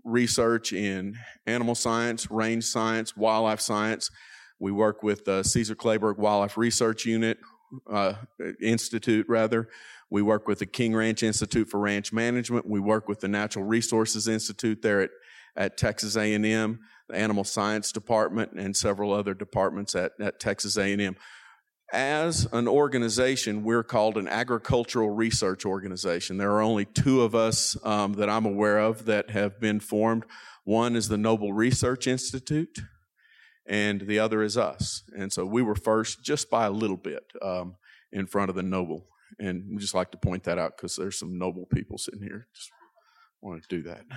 research 0.04 0.72
in 0.72 1.16
animal 1.46 1.74
science, 1.74 2.30
range 2.30 2.64
science, 2.64 3.16
wildlife 3.16 3.60
science. 3.60 4.10
We 4.58 4.72
work 4.72 5.02
with 5.02 5.24
the 5.24 5.42
Caesar 5.42 5.74
Kleberg 5.74 6.18
Wildlife 6.18 6.56
Research 6.56 7.04
Unit 7.04 7.38
uh, 7.90 8.14
Institute, 8.60 9.26
rather. 9.28 9.68
We 10.10 10.22
work 10.22 10.46
with 10.46 10.60
the 10.60 10.66
King 10.66 10.94
Ranch 10.94 11.22
Institute 11.22 11.68
for 11.68 11.80
Ranch 11.80 12.12
Management. 12.12 12.68
We 12.68 12.80
work 12.80 13.08
with 13.08 13.20
the 13.20 13.28
Natural 13.28 13.64
Resources 13.64 14.28
Institute 14.28 14.82
there 14.82 15.02
at, 15.02 15.10
at 15.56 15.76
Texas 15.76 16.16
A&M, 16.16 16.80
the 17.08 17.16
Animal 17.16 17.44
Science 17.44 17.92
Department, 17.92 18.52
and 18.52 18.76
several 18.76 19.12
other 19.12 19.34
departments 19.34 19.94
at, 19.94 20.12
at 20.20 20.38
Texas 20.38 20.76
A&M. 20.76 21.16
As 21.92 22.48
an 22.52 22.66
organization, 22.66 23.62
we're 23.62 23.84
called 23.84 24.16
an 24.16 24.26
agricultural 24.26 25.10
research 25.10 25.64
organization. 25.64 26.36
There 26.36 26.50
are 26.50 26.62
only 26.62 26.84
two 26.84 27.22
of 27.22 27.34
us 27.34 27.76
um, 27.84 28.14
that 28.14 28.28
I'm 28.28 28.44
aware 28.44 28.78
of 28.78 29.04
that 29.04 29.30
have 29.30 29.60
been 29.60 29.78
formed. 29.78 30.24
One 30.64 30.96
is 30.96 31.08
the 31.08 31.16
Noble 31.16 31.52
Research 31.52 32.08
Institute, 32.08 32.80
and 33.68 34.02
the 34.02 34.18
other 34.18 34.42
is 34.42 34.56
us. 34.56 35.02
And 35.16 35.32
so 35.32 35.44
we 35.44 35.62
were 35.62 35.74
first 35.74 36.22
just 36.22 36.50
by 36.50 36.66
a 36.66 36.70
little 36.70 36.96
bit 36.96 37.24
um, 37.42 37.76
in 38.12 38.26
front 38.26 38.50
of 38.50 38.56
the 38.56 38.62
Noble. 38.62 39.06
And 39.38 39.64
we 39.70 39.78
just 39.78 39.94
like 39.94 40.10
to 40.12 40.18
point 40.18 40.44
that 40.44 40.58
out 40.58 40.76
because 40.76 40.96
there's 40.96 41.18
some 41.18 41.36
noble 41.36 41.66
people 41.66 41.98
sitting 41.98 42.22
here. 42.22 42.46
Just 42.54 42.70
want 43.42 43.62
to 43.62 43.68
do 43.68 43.82
that. 43.82 44.04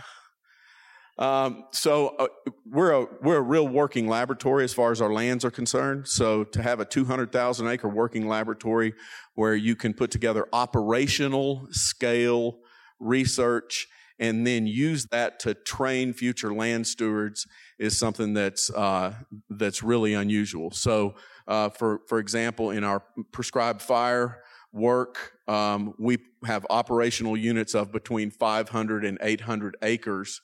Um, 1.17 1.65
so 1.71 2.15
uh, 2.17 2.27
we're 2.65 2.91
a 2.91 3.05
we're 3.21 3.35
a 3.35 3.41
real 3.41 3.67
working 3.67 4.07
laboratory 4.07 4.63
as 4.63 4.73
far 4.73 4.93
as 4.93 5.01
our 5.01 5.11
lands 5.11 5.43
are 5.43 5.51
concerned. 5.51 6.07
So 6.07 6.45
to 6.45 6.61
have 6.63 6.79
a 6.79 6.85
200,000 6.85 7.67
acre 7.67 7.89
working 7.89 8.29
laboratory 8.29 8.93
where 9.35 9.53
you 9.53 9.75
can 9.75 9.93
put 9.93 10.11
together 10.11 10.47
operational 10.53 11.67
scale 11.71 12.59
research 13.01 13.89
and 14.17 14.47
then 14.47 14.65
use 14.65 15.07
that 15.07 15.39
to 15.41 15.53
train 15.55 16.13
future 16.13 16.53
land 16.53 16.87
stewards 16.87 17.45
is 17.79 17.97
something 17.97 18.33
that's 18.33 18.69
uh, 18.69 19.13
that's 19.49 19.81
really 19.81 20.13
unusual. 20.13 20.71
So 20.71 21.15
uh, 21.47 21.69
for 21.69 22.01
for 22.07 22.19
example, 22.19 22.71
in 22.71 22.83
our 22.83 23.01
prescribed 23.31 23.81
fire 23.81 24.43
work, 24.71 25.33
um, 25.47 25.95
we 25.97 26.19
have 26.45 26.65
operational 26.69 27.35
units 27.35 27.73
of 27.73 27.91
between 27.91 28.29
500 28.29 29.05
and 29.05 29.17
800 29.21 29.77
acres 29.81 30.41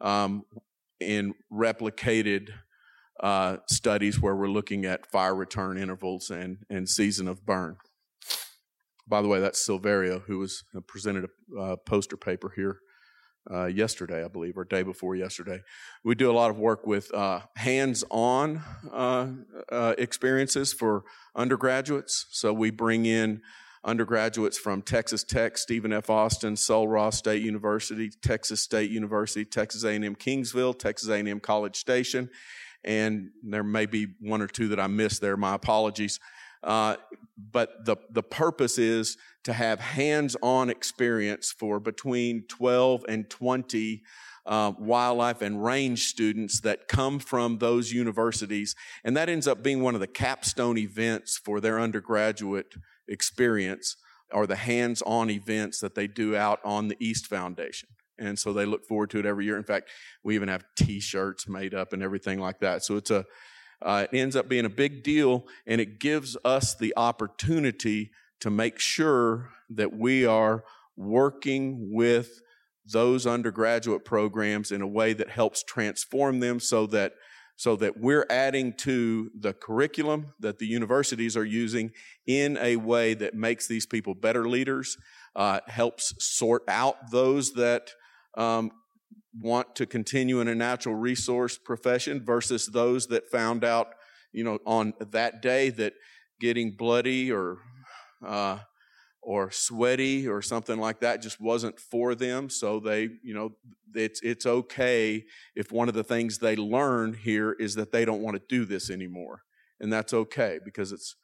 um, 0.00 0.44
in 0.98 1.34
replicated 1.52 2.48
uh, 3.20 3.58
studies 3.68 4.20
where 4.20 4.34
we're 4.34 4.48
looking 4.48 4.84
at 4.84 5.06
fire 5.06 5.34
return 5.34 5.78
intervals 5.78 6.30
and, 6.30 6.58
and 6.70 6.88
season 6.88 7.28
of 7.28 7.44
burn. 7.44 7.76
By 9.06 9.22
the 9.22 9.28
way, 9.28 9.40
that's 9.40 9.66
Silverio, 9.66 10.22
who 10.22 10.38
was 10.38 10.64
presented 10.86 11.28
a 11.58 11.76
poster 11.76 12.16
paper 12.16 12.52
here 12.54 12.80
uh, 13.50 13.66
yesterday, 13.66 14.24
I 14.24 14.28
believe, 14.28 14.56
or 14.56 14.64
day 14.64 14.82
before 14.82 15.16
yesterday. 15.16 15.62
We 16.04 16.14
do 16.14 16.30
a 16.30 16.32
lot 16.32 16.50
of 16.50 16.58
work 16.58 16.86
with 16.86 17.12
uh, 17.14 17.40
hands 17.56 18.04
on 18.10 18.62
uh, 18.92 19.28
uh, 19.70 19.94
experiences 19.98 20.72
for 20.72 21.04
undergraduates. 21.34 22.26
So 22.30 22.52
we 22.52 22.70
bring 22.70 23.06
in 23.06 23.42
undergraduates 23.84 24.58
from 24.58 24.82
Texas 24.82 25.24
Tech, 25.24 25.56
Stephen 25.56 25.92
F. 25.92 26.10
Austin, 26.10 26.56
Sul 26.56 26.88
Ross 26.88 27.16
State 27.16 27.42
University, 27.42 28.10
Texas 28.22 28.60
State 28.60 28.90
University, 28.90 29.44
Texas 29.44 29.84
A&M 29.84 30.14
Kingsville, 30.16 30.78
Texas 30.78 31.08
A&M 31.08 31.40
College 31.40 31.76
Station, 31.76 32.28
and 32.84 33.30
there 33.42 33.64
may 33.64 33.86
be 33.86 34.08
one 34.20 34.42
or 34.42 34.46
two 34.46 34.68
that 34.68 34.80
I 34.80 34.86
missed 34.86 35.20
there. 35.20 35.36
My 35.36 35.54
apologies. 35.54 36.20
Uh, 36.62 36.96
but 37.36 37.84
the 37.84 37.96
the 38.10 38.22
purpose 38.22 38.78
is 38.78 39.16
to 39.44 39.52
have 39.52 39.80
hands-on 39.80 40.68
experience 40.70 41.52
for 41.52 41.78
between 41.80 42.44
12 42.48 43.04
and 43.08 43.30
20 43.30 44.02
uh, 44.44 44.72
wildlife 44.78 45.42
and 45.42 45.62
range 45.62 46.06
students 46.06 46.60
that 46.62 46.88
come 46.88 47.18
from 47.18 47.58
those 47.58 47.92
universities, 47.92 48.74
and 49.04 49.16
that 49.16 49.28
ends 49.28 49.46
up 49.46 49.62
being 49.62 49.82
one 49.82 49.94
of 49.94 50.00
the 50.00 50.06
capstone 50.06 50.78
events 50.78 51.36
for 51.36 51.60
their 51.60 51.78
undergraduate 51.78 52.74
experience 53.06 53.96
or 54.32 54.46
the 54.46 54.56
hands 54.56 55.02
on 55.02 55.30
events 55.30 55.80
that 55.80 55.94
they 55.94 56.06
do 56.06 56.34
out 56.34 56.60
on 56.64 56.88
the 56.88 56.96
East 56.98 57.26
Foundation. 57.26 57.88
And 58.18 58.38
so 58.38 58.52
they 58.52 58.64
look 58.64 58.84
forward 58.84 59.10
to 59.10 59.18
it 59.18 59.26
every 59.26 59.44
year. 59.44 59.56
In 59.56 59.64
fact, 59.64 59.90
we 60.24 60.34
even 60.34 60.48
have 60.48 60.64
t 60.76 60.98
shirts 60.98 61.48
made 61.48 61.74
up 61.74 61.92
and 61.92 62.02
everything 62.02 62.40
like 62.40 62.60
that. 62.60 62.84
So 62.84 62.96
it's 62.96 63.10
a, 63.10 63.24
uh, 63.82 64.06
it 64.10 64.16
ends 64.16 64.36
up 64.36 64.48
being 64.48 64.64
a 64.64 64.70
big 64.70 65.02
deal 65.02 65.46
and 65.66 65.80
it 65.80 66.00
gives 66.00 66.36
us 66.44 66.74
the 66.74 66.92
opportunity 66.96 68.10
to 68.40 68.50
make 68.50 68.78
sure 68.78 69.50
that 69.70 69.96
we 69.96 70.24
are 70.24 70.64
working 70.96 71.92
with 71.92 72.40
those 72.90 73.26
undergraduate 73.26 74.04
programs 74.04 74.72
in 74.72 74.80
a 74.80 74.86
way 74.86 75.12
that 75.12 75.30
helps 75.30 75.62
transform 75.62 76.40
them 76.40 76.58
so 76.58 76.86
that 76.86 77.12
so 77.58 77.74
that 77.74 77.98
we're 77.98 78.24
adding 78.30 78.72
to 78.72 79.32
the 79.36 79.52
curriculum 79.52 80.32
that 80.38 80.60
the 80.60 80.66
universities 80.66 81.36
are 81.36 81.44
using 81.44 81.90
in 82.24 82.56
a 82.58 82.76
way 82.76 83.14
that 83.14 83.34
makes 83.34 83.66
these 83.66 83.84
people 83.84 84.14
better 84.14 84.48
leaders, 84.48 84.96
uh, 85.34 85.58
helps 85.66 86.14
sort 86.24 86.62
out 86.68 87.10
those 87.10 87.54
that 87.54 87.90
um, 88.36 88.70
want 89.40 89.76
to 89.76 89.86
continue 89.86 90.40
in 90.40 90.48
a 90.48 90.54
natural 90.54 90.94
resource 90.94 91.58
profession 91.58 92.24
versus 92.24 92.66
those 92.66 93.06
that 93.08 93.30
found 93.30 93.64
out, 93.64 93.88
you 94.32 94.44
know, 94.44 94.58
on 94.66 94.94
that 94.98 95.42
day 95.42 95.70
that 95.70 95.94
getting 96.40 96.72
bloody 96.76 97.30
or 97.30 97.58
uh, 98.26 98.58
or 99.28 99.50
sweaty 99.50 100.26
or 100.26 100.40
something 100.40 100.78
like 100.78 101.00
that 101.00 101.20
just 101.20 101.38
wasn't 101.40 101.78
for 101.78 102.14
them. 102.14 102.48
So 102.48 102.80
they, 102.80 103.10
you 103.22 103.34
know, 103.34 103.50
it's, 103.94 104.22
it's 104.22 104.46
okay 104.46 105.24
if 105.54 105.70
one 105.70 105.88
of 105.88 105.94
the 105.94 106.02
things 106.02 106.38
they 106.38 106.56
learn 106.56 107.14
here 107.14 107.52
is 107.52 107.74
that 107.74 107.92
they 107.92 108.06
don't 108.06 108.22
want 108.22 108.36
to 108.36 108.42
do 108.48 108.64
this 108.64 108.88
anymore. 108.90 109.42
And 109.80 109.92
that's 109.92 110.14
okay 110.14 110.60
because 110.64 110.92
it's, 110.92 111.16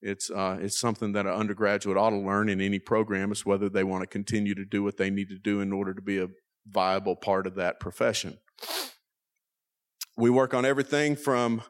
it's, 0.00 0.30
uh, 0.30 0.58
it's 0.60 0.80
something 0.80 1.12
that 1.12 1.26
an 1.26 1.32
undergraduate 1.32 1.98
ought 1.98 2.10
to 2.10 2.16
learn 2.16 2.48
in 2.48 2.60
any 2.60 2.78
program 2.78 3.30
is 3.30 3.44
whether 3.44 3.68
they 3.68 3.84
want 3.84 4.02
to 4.02 4.06
continue 4.06 4.54
to 4.54 4.64
do 4.64 4.82
what 4.82 4.96
they 4.96 5.10
need 5.10 5.28
to 5.28 5.38
do 5.38 5.60
in 5.60 5.72
order 5.72 5.92
to 5.92 6.02
be 6.02 6.18
a 6.18 6.28
viable 6.66 7.16
part 7.16 7.46
of 7.46 7.54
that 7.56 7.80
profession. 7.80 8.38
We 10.16 10.30
work 10.30 10.54
on 10.54 10.64
everything 10.64 11.16
from 11.16 11.62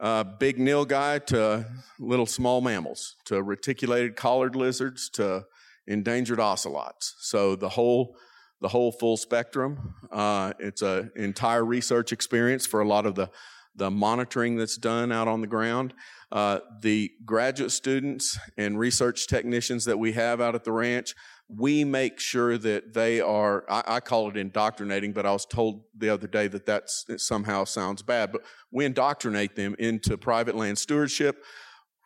uh, 0.00 0.24
big 0.24 0.58
nilgai 0.58 1.24
to 1.26 1.66
little 1.98 2.26
small 2.26 2.60
mammals, 2.60 3.16
to 3.26 3.42
reticulated 3.42 4.16
collared 4.16 4.54
lizards 4.54 5.08
to 5.10 5.46
endangered 5.86 6.40
ocelots. 6.40 7.14
So 7.20 7.56
the 7.56 7.70
whole 7.70 8.16
the 8.60 8.68
whole 8.68 8.90
full 8.90 9.18
spectrum. 9.18 9.94
Uh, 10.10 10.54
it's 10.58 10.80
an 10.80 11.10
entire 11.14 11.64
research 11.64 12.10
experience 12.10 12.66
for 12.66 12.80
a 12.80 12.88
lot 12.88 13.06
of 13.06 13.14
the 13.14 13.30
the 13.74 13.90
monitoring 13.90 14.56
that's 14.56 14.78
done 14.78 15.12
out 15.12 15.28
on 15.28 15.42
the 15.42 15.46
ground. 15.46 15.92
Uh, 16.32 16.60
the 16.80 17.10
graduate 17.24 17.70
students 17.70 18.38
and 18.56 18.78
research 18.78 19.26
technicians 19.26 19.84
that 19.84 19.98
we 19.98 20.12
have 20.12 20.40
out 20.40 20.54
at 20.54 20.64
the 20.64 20.72
ranch 20.72 21.14
we 21.48 21.84
make 21.84 22.18
sure 22.18 22.58
that 22.58 22.92
they 22.92 23.20
are, 23.20 23.64
I, 23.68 23.82
I, 23.86 24.00
call 24.00 24.28
it 24.28 24.36
indoctrinating, 24.36 25.12
but 25.12 25.26
I 25.26 25.32
was 25.32 25.46
told 25.46 25.84
the 25.96 26.08
other 26.08 26.26
day 26.26 26.48
that 26.48 26.66
that 26.66 26.90
somehow 26.90 27.64
sounds 27.64 28.02
bad, 28.02 28.32
but 28.32 28.42
we 28.72 28.84
indoctrinate 28.84 29.54
them 29.54 29.76
into 29.78 30.18
private 30.18 30.56
land 30.56 30.78
stewardship, 30.78 31.44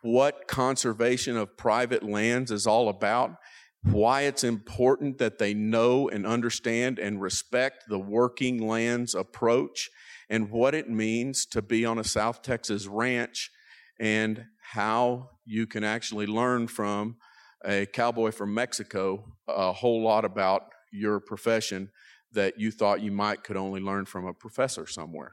what 0.02 0.46
conservation 0.46 1.36
of 1.36 1.56
private 1.56 2.02
lands 2.02 2.50
is 2.50 2.66
all 2.66 2.88
about, 2.90 3.36
why 3.82 4.22
it's 4.22 4.44
important 4.44 5.18
that 5.18 5.38
they 5.38 5.54
know 5.54 6.08
and 6.08 6.26
understand 6.26 6.98
and 6.98 7.22
respect 7.22 7.84
the 7.88 7.98
working 7.98 8.66
lands 8.66 9.14
approach, 9.14 9.88
and 10.28 10.50
what 10.50 10.74
it 10.74 10.88
means 10.88 11.46
to 11.46 11.62
be 11.62 11.84
on 11.84 11.98
a 11.98 12.04
South 12.04 12.42
Texas 12.42 12.86
ranch 12.86 13.50
and 13.98 14.44
how 14.72 15.30
you 15.44 15.66
can 15.66 15.82
actually 15.82 16.26
learn 16.26 16.68
from 16.68 17.16
a 17.64 17.86
cowboy 17.86 18.30
from 18.30 18.54
Mexico 18.54 19.24
a 19.48 19.72
whole 19.72 20.02
lot 20.02 20.24
about 20.24 20.62
your 20.92 21.20
profession 21.20 21.90
that 22.32 22.58
you 22.58 22.70
thought 22.70 23.00
you 23.00 23.10
might 23.10 23.42
could 23.42 23.56
only 23.56 23.80
learn 23.80 24.04
from 24.04 24.26
a 24.26 24.32
professor 24.32 24.86
somewhere. 24.86 25.32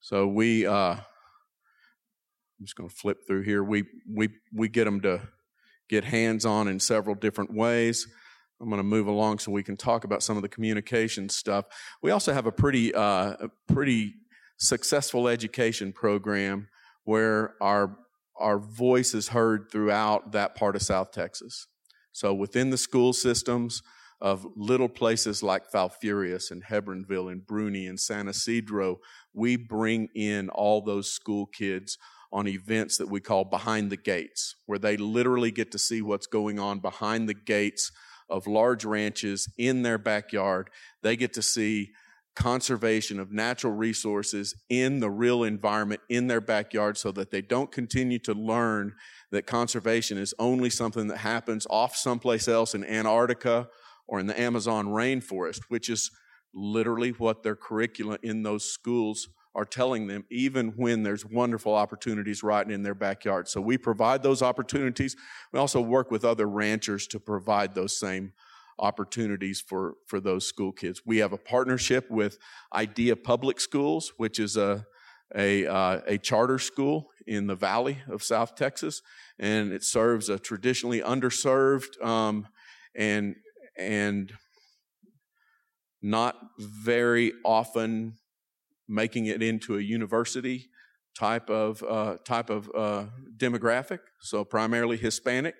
So 0.00 0.26
we, 0.26 0.66
uh, 0.66 0.94
I'm 0.94 1.04
just 2.60 2.74
going 2.74 2.88
to 2.88 2.94
flip 2.94 3.18
through 3.26 3.42
here. 3.42 3.62
We 3.62 3.84
we 4.08 4.30
we 4.52 4.68
get 4.68 4.84
them 4.84 5.00
to 5.02 5.20
get 5.88 6.04
hands 6.04 6.44
on 6.44 6.68
in 6.68 6.80
several 6.80 7.14
different 7.14 7.54
ways. 7.54 8.06
I'm 8.60 8.68
going 8.68 8.78
to 8.78 8.84
move 8.84 9.08
along 9.08 9.40
so 9.40 9.50
we 9.52 9.62
can 9.62 9.76
talk 9.76 10.04
about 10.04 10.22
some 10.22 10.36
of 10.36 10.42
the 10.42 10.48
communication 10.48 11.28
stuff. 11.28 11.66
We 12.02 12.12
also 12.12 12.32
have 12.32 12.46
a 12.46 12.52
pretty 12.52 12.94
uh, 12.94 13.36
a 13.40 13.48
pretty 13.72 14.14
successful 14.58 15.28
education 15.28 15.92
program 15.92 16.68
where 17.04 17.54
our 17.60 17.96
our 18.42 18.58
voice 18.58 19.14
is 19.14 19.28
heard 19.28 19.70
throughout 19.70 20.32
that 20.32 20.54
part 20.54 20.76
of 20.76 20.82
South 20.82 21.12
Texas. 21.12 21.66
So 22.12 22.34
within 22.34 22.70
the 22.70 22.76
school 22.76 23.12
systems 23.12 23.82
of 24.20 24.46
little 24.56 24.88
places 24.88 25.42
like 25.42 25.70
Falfurrias 25.72 26.50
and 26.50 26.64
Hebbronville 26.64 27.30
and 27.30 27.46
Bruni 27.46 27.86
and 27.86 27.98
San 27.98 28.28
Isidro, 28.28 28.98
we 29.32 29.56
bring 29.56 30.08
in 30.14 30.48
all 30.50 30.80
those 30.80 31.10
school 31.10 31.46
kids 31.46 31.96
on 32.32 32.46
events 32.46 32.98
that 32.98 33.08
we 33.08 33.20
call 33.20 33.44
behind 33.44 33.90
the 33.90 33.96
gates, 33.96 34.56
where 34.66 34.78
they 34.78 34.96
literally 34.96 35.50
get 35.50 35.70
to 35.72 35.78
see 35.78 36.02
what's 36.02 36.26
going 36.26 36.58
on 36.58 36.80
behind 36.80 37.28
the 37.28 37.34
gates 37.34 37.90
of 38.28 38.46
large 38.46 38.84
ranches 38.84 39.48
in 39.58 39.82
their 39.82 39.98
backyard. 39.98 40.70
They 41.02 41.16
get 41.16 41.32
to 41.34 41.42
see 41.42 41.92
conservation 42.34 43.20
of 43.20 43.30
natural 43.30 43.72
resources 43.72 44.54
in 44.68 45.00
the 45.00 45.10
real 45.10 45.44
environment 45.44 46.00
in 46.08 46.26
their 46.26 46.40
backyard 46.40 46.96
so 46.96 47.12
that 47.12 47.30
they 47.30 47.42
don't 47.42 47.70
continue 47.70 48.18
to 48.18 48.32
learn 48.32 48.94
that 49.30 49.46
conservation 49.46 50.16
is 50.18 50.34
only 50.38 50.70
something 50.70 51.08
that 51.08 51.18
happens 51.18 51.66
off 51.68 51.94
someplace 51.96 52.48
else 52.48 52.74
in 52.74 52.84
Antarctica 52.84 53.68
or 54.06 54.18
in 54.18 54.26
the 54.26 54.40
Amazon 54.40 54.86
rainforest, 54.88 55.60
which 55.68 55.88
is 55.88 56.10
literally 56.54 57.10
what 57.10 57.42
their 57.42 57.56
curricula 57.56 58.18
in 58.22 58.42
those 58.42 58.64
schools 58.64 59.28
are 59.54 59.64
telling 59.66 60.06
them, 60.06 60.24
even 60.30 60.68
when 60.76 61.02
there's 61.02 61.26
wonderful 61.26 61.74
opportunities 61.74 62.42
right 62.42 62.70
in 62.70 62.82
their 62.82 62.94
backyard. 62.94 63.48
So 63.48 63.60
we 63.60 63.76
provide 63.76 64.22
those 64.22 64.40
opportunities. 64.40 65.14
We 65.52 65.58
also 65.58 65.80
work 65.80 66.10
with 66.10 66.24
other 66.24 66.48
ranchers 66.48 67.06
to 67.08 67.20
provide 67.20 67.74
those 67.74 67.98
same 67.98 68.24
opportunities 68.24 68.51
for, 69.60 69.94
for 70.06 70.20
those 70.20 70.46
school 70.46 70.72
kids. 70.72 71.02
We 71.06 71.18
have 71.18 71.32
a 71.32 71.38
partnership 71.38 72.10
with 72.10 72.38
Idea 72.74 73.16
Public 73.16 73.60
Schools, 73.60 74.12
which 74.16 74.38
is 74.38 74.56
a, 74.56 74.84
a, 75.36 75.66
uh, 75.66 76.00
a 76.06 76.18
charter 76.18 76.58
school 76.58 77.10
in 77.26 77.46
the 77.46 77.54
valley 77.54 77.98
of 78.08 78.22
South 78.22 78.54
Texas, 78.56 79.02
and 79.38 79.72
it 79.72 79.84
serves 79.84 80.28
a 80.28 80.38
traditionally 80.38 81.00
underserved 81.00 82.02
um, 82.04 82.46
and, 82.94 83.36
and 83.78 84.32
not 86.02 86.36
very 86.58 87.32
often 87.44 88.14
making 88.88 89.26
it 89.26 89.42
into 89.42 89.78
a 89.78 89.80
university 89.80 90.68
type 91.16 91.50
of 91.50 91.82
uh, 91.82 92.16
type 92.24 92.50
of 92.50 92.70
uh, 92.74 93.04
demographic. 93.36 94.00
So 94.20 94.44
primarily 94.44 94.96
Hispanic. 94.96 95.54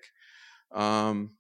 Um, 0.75 1.33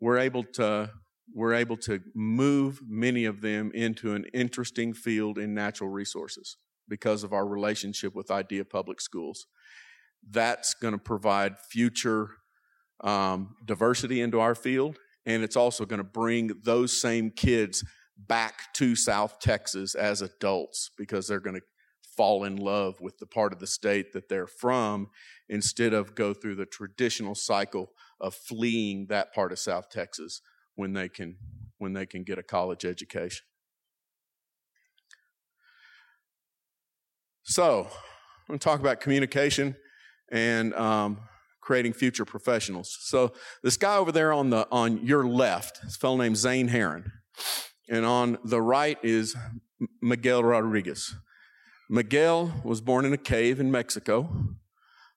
we're 0.00 0.18
able 0.18 0.44
to 0.44 0.90
we're 1.32 1.54
able 1.54 1.76
to 1.76 2.00
move 2.14 2.80
many 2.88 3.24
of 3.24 3.40
them 3.40 3.70
into 3.72 4.14
an 4.14 4.24
interesting 4.34 4.92
field 4.92 5.38
in 5.38 5.54
natural 5.54 5.88
resources 5.88 6.56
because 6.88 7.22
of 7.22 7.32
our 7.32 7.46
relationship 7.46 8.16
with 8.16 8.32
Idea 8.32 8.64
Public 8.64 9.00
Schools. 9.00 9.46
That's 10.28 10.74
going 10.74 10.92
to 10.92 10.98
provide 10.98 11.56
future 11.58 12.30
um, 13.02 13.54
diversity 13.64 14.20
into 14.20 14.40
our 14.40 14.56
field, 14.56 14.98
and 15.24 15.44
it's 15.44 15.56
also 15.56 15.86
going 15.86 15.98
to 15.98 16.04
bring 16.04 16.50
those 16.64 17.00
same 17.00 17.30
kids 17.30 17.84
back 18.16 18.72
to 18.74 18.96
South 18.96 19.38
Texas 19.38 19.94
as 19.94 20.20
adults 20.20 20.90
because 20.98 21.26
they're 21.26 21.40
going 21.40 21.56
to 21.56 21.62
fall 22.16 22.44
in 22.44 22.56
love 22.56 23.00
with 23.00 23.16
the 23.18 23.26
part 23.26 23.52
of 23.52 23.60
the 23.60 23.66
state 23.66 24.12
that 24.12 24.28
they're 24.28 24.46
from 24.46 25.08
instead 25.48 25.94
of 25.94 26.14
go 26.14 26.34
through 26.34 26.56
the 26.56 26.66
traditional 26.66 27.34
cycle 27.34 27.92
of 28.20 28.34
fleeing 28.34 29.06
that 29.06 29.32
part 29.32 29.52
of 29.52 29.58
South 29.58 29.88
Texas 29.90 30.40
when 30.74 30.92
they 30.92 31.08
can 31.08 31.36
when 31.78 31.92
they 31.92 32.06
can 32.06 32.22
get 32.22 32.38
a 32.38 32.42
college 32.42 32.84
education. 32.84 33.44
So, 37.42 37.80
I'm 37.80 38.46
going 38.46 38.58
to 38.58 38.64
talk 38.64 38.80
about 38.80 39.00
communication 39.00 39.74
and 40.30 40.74
um, 40.74 41.18
creating 41.60 41.94
future 41.94 42.24
professionals. 42.24 42.96
So, 43.00 43.32
this 43.62 43.76
guy 43.76 43.96
over 43.96 44.12
there 44.12 44.32
on 44.32 44.50
the 44.50 44.68
on 44.70 45.04
your 45.04 45.26
left, 45.26 45.82
this 45.82 45.96
fellow 45.96 46.16
named 46.16 46.36
Zane 46.36 46.68
Heron, 46.68 47.10
and 47.88 48.04
on 48.04 48.38
the 48.44 48.60
right 48.60 48.98
is 49.02 49.36
Miguel 50.02 50.44
Rodriguez. 50.44 51.14
Miguel 51.88 52.52
was 52.64 52.80
born 52.80 53.04
in 53.04 53.12
a 53.12 53.18
cave 53.18 53.58
in 53.58 53.70
Mexico, 53.70 54.54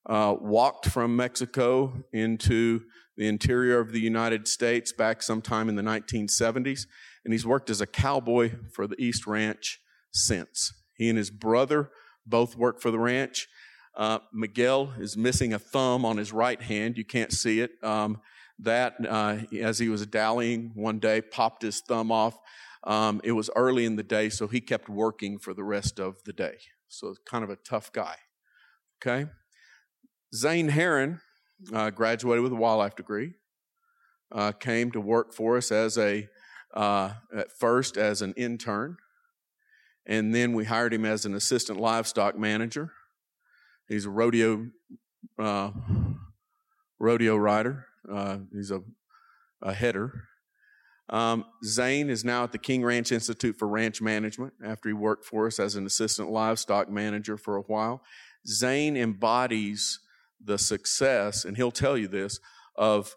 uh, 0.05 0.35
walked 0.39 0.87
from 0.87 1.15
Mexico 1.15 2.03
into 2.11 2.81
the 3.15 3.27
interior 3.27 3.79
of 3.79 3.91
the 3.91 3.99
United 3.99 4.47
States 4.47 4.91
back 4.91 5.21
sometime 5.21 5.69
in 5.69 5.75
the 5.75 5.83
1970s, 5.83 6.87
and 7.23 7.33
he's 7.33 7.45
worked 7.45 7.69
as 7.69 7.81
a 7.81 7.87
cowboy 7.87 8.53
for 8.73 8.87
the 8.87 8.99
East 8.99 9.27
Ranch 9.27 9.79
since. 10.11 10.73
He 10.95 11.09
and 11.09 11.17
his 11.17 11.29
brother 11.29 11.91
both 12.25 12.55
work 12.55 12.81
for 12.81 12.91
the 12.91 12.99
ranch. 12.99 13.47
Uh, 13.95 14.19
Miguel 14.33 14.93
is 14.97 15.15
missing 15.15 15.53
a 15.53 15.59
thumb 15.59 16.05
on 16.05 16.17
his 16.17 16.33
right 16.33 16.61
hand. 16.61 16.97
You 16.97 17.05
can't 17.05 17.31
see 17.31 17.59
it. 17.59 17.71
Um, 17.83 18.21
that, 18.59 18.95
uh, 19.07 19.37
as 19.59 19.79
he 19.79 19.89
was 19.89 20.05
dallying 20.05 20.71
one 20.73 20.99
day, 20.99 21.21
popped 21.21 21.61
his 21.61 21.81
thumb 21.81 22.11
off. 22.11 22.37
Um, 22.85 23.21
it 23.23 23.31
was 23.33 23.49
early 23.55 23.85
in 23.85 23.95
the 23.95 24.03
day, 24.03 24.29
so 24.29 24.47
he 24.47 24.61
kept 24.61 24.89
working 24.89 25.37
for 25.37 25.53
the 25.53 25.63
rest 25.63 25.99
of 25.99 26.23
the 26.25 26.33
day. 26.33 26.57
So, 26.87 27.15
kind 27.25 27.43
of 27.43 27.49
a 27.49 27.55
tough 27.55 27.91
guy. 27.91 28.15
Okay? 29.01 29.29
Zane 30.33 30.69
Heron 30.69 31.21
uh, 31.73 31.91
graduated 31.91 32.43
with 32.43 32.51
a 32.51 32.55
wildlife 32.55 32.95
degree, 32.95 33.33
uh, 34.31 34.51
came 34.51 34.91
to 34.91 34.99
work 34.99 35.33
for 35.33 35.57
us 35.57 35.71
as 35.71 35.97
a, 35.97 36.27
uh, 36.73 37.11
at 37.35 37.51
first 37.51 37.97
as 37.97 38.21
an 38.21 38.33
intern, 38.35 38.97
and 40.05 40.33
then 40.33 40.53
we 40.53 40.65
hired 40.65 40.93
him 40.93 41.05
as 41.05 41.25
an 41.25 41.35
assistant 41.35 41.79
livestock 41.79 42.37
manager. 42.37 42.91
He's 43.87 44.05
a 44.05 44.09
rodeo 44.09 44.67
uh, 45.39 45.71
rodeo 46.99 47.35
rider. 47.35 47.85
Uh, 48.11 48.37
he's 48.51 48.71
a, 48.71 48.81
a 49.61 49.73
header. 49.73 50.25
Um, 51.09 51.45
Zane 51.63 52.09
is 52.09 52.23
now 52.23 52.45
at 52.45 52.51
the 52.51 52.57
King 52.57 52.83
Ranch 52.83 53.11
Institute 53.11 53.57
for 53.57 53.67
Ranch 53.67 54.01
Management 54.01 54.53
after 54.65 54.89
he 54.89 54.93
worked 54.93 55.25
for 55.25 55.47
us 55.47 55.59
as 55.59 55.75
an 55.75 55.85
assistant 55.85 56.29
livestock 56.29 56.89
manager 56.89 57.37
for 57.37 57.57
a 57.57 57.61
while. 57.61 58.01
Zane 58.47 58.97
embodies 58.97 59.99
the 60.43 60.57
success, 60.57 61.45
and 61.45 61.57
he'll 61.57 61.71
tell 61.71 61.97
you 61.97 62.07
this, 62.07 62.39
of, 62.75 63.15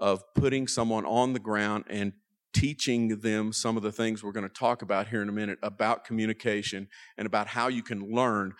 of 0.00 0.22
putting 0.34 0.66
someone 0.66 1.06
on 1.06 1.32
the 1.32 1.38
ground 1.38 1.84
and 1.88 2.12
teaching 2.52 3.20
them 3.20 3.52
some 3.52 3.76
of 3.76 3.82
the 3.82 3.92
things 3.92 4.22
we're 4.22 4.32
going 4.32 4.48
to 4.48 4.54
talk 4.54 4.82
about 4.82 5.08
here 5.08 5.22
in 5.22 5.28
a 5.28 5.32
minute 5.32 5.58
about 5.62 6.04
communication 6.04 6.88
and 7.16 7.26
about 7.26 7.46
how 7.46 7.68
you 7.68 7.82
can 7.82 8.12
learn. 8.12 8.52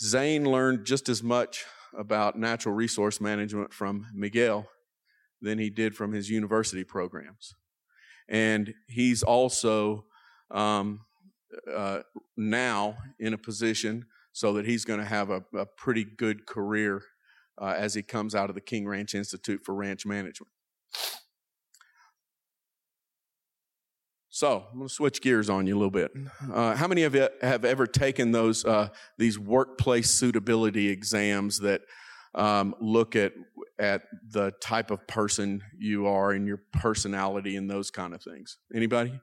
Zane 0.00 0.44
learned 0.44 0.84
just 0.84 1.08
as 1.08 1.22
much 1.22 1.64
about 1.96 2.38
natural 2.38 2.74
resource 2.74 3.20
management 3.20 3.72
from 3.72 4.06
Miguel 4.14 4.68
than 5.40 5.58
he 5.58 5.70
did 5.70 5.94
from 5.94 6.12
his 6.12 6.28
university 6.28 6.84
programs. 6.84 7.54
And 8.28 8.74
he's 8.88 9.22
also 9.22 10.04
um, 10.50 11.00
uh, 11.72 12.00
now 12.36 12.96
in 13.18 13.32
a 13.32 13.38
position 13.38 14.06
so 14.38 14.52
that 14.52 14.64
he's 14.64 14.84
going 14.84 15.00
to 15.00 15.04
have 15.04 15.30
a, 15.30 15.42
a, 15.52 15.66
pretty 15.66 16.04
good 16.04 16.46
career 16.46 17.02
uh, 17.60 17.74
as 17.76 17.94
he 17.94 18.02
comes 18.04 18.36
out 18.36 18.48
of 18.48 18.54
the 18.54 18.60
King 18.60 18.86
Ranch 18.86 19.12
Institute 19.12 19.62
for 19.64 19.74
Ranch 19.74 20.06
Management. 20.06 20.52
So 24.30 24.64
I'm 24.70 24.78
going 24.78 24.86
to 24.86 24.94
switch 24.94 25.20
gears 25.22 25.50
on 25.50 25.66
you 25.66 25.74
a 25.74 25.78
little 25.78 25.90
bit. 25.90 26.12
Uh, 26.52 26.76
how 26.76 26.86
many 26.86 27.02
of 27.02 27.16
you 27.16 27.28
have 27.42 27.64
ever 27.64 27.84
taken 27.84 28.30
those 28.30 28.64
uh, 28.64 28.90
these 29.16 29.40
workplace 29.40 30.12
suitability 30.12 30.88
exams 30.88 31.58
that 31.58 31.80
um, 32.36 32.76
look 32.80 33.16
at 33.16 33.32
at 33.80 34.02
the 34.30 34.52
type 34.62 34.92
of 34.92 35.04
person 35.08 35.64
you 35.76 36.06
are 36.06 36.30
and 36.30 36.46
your 36.46 36.60
personality 36.72 37.56
and 37.56 37.68
those 37.68 37.90
kind 37.90 38.14
of 38.14 38.22
things. 38.22 38.58
Anybody? 38.72 39.18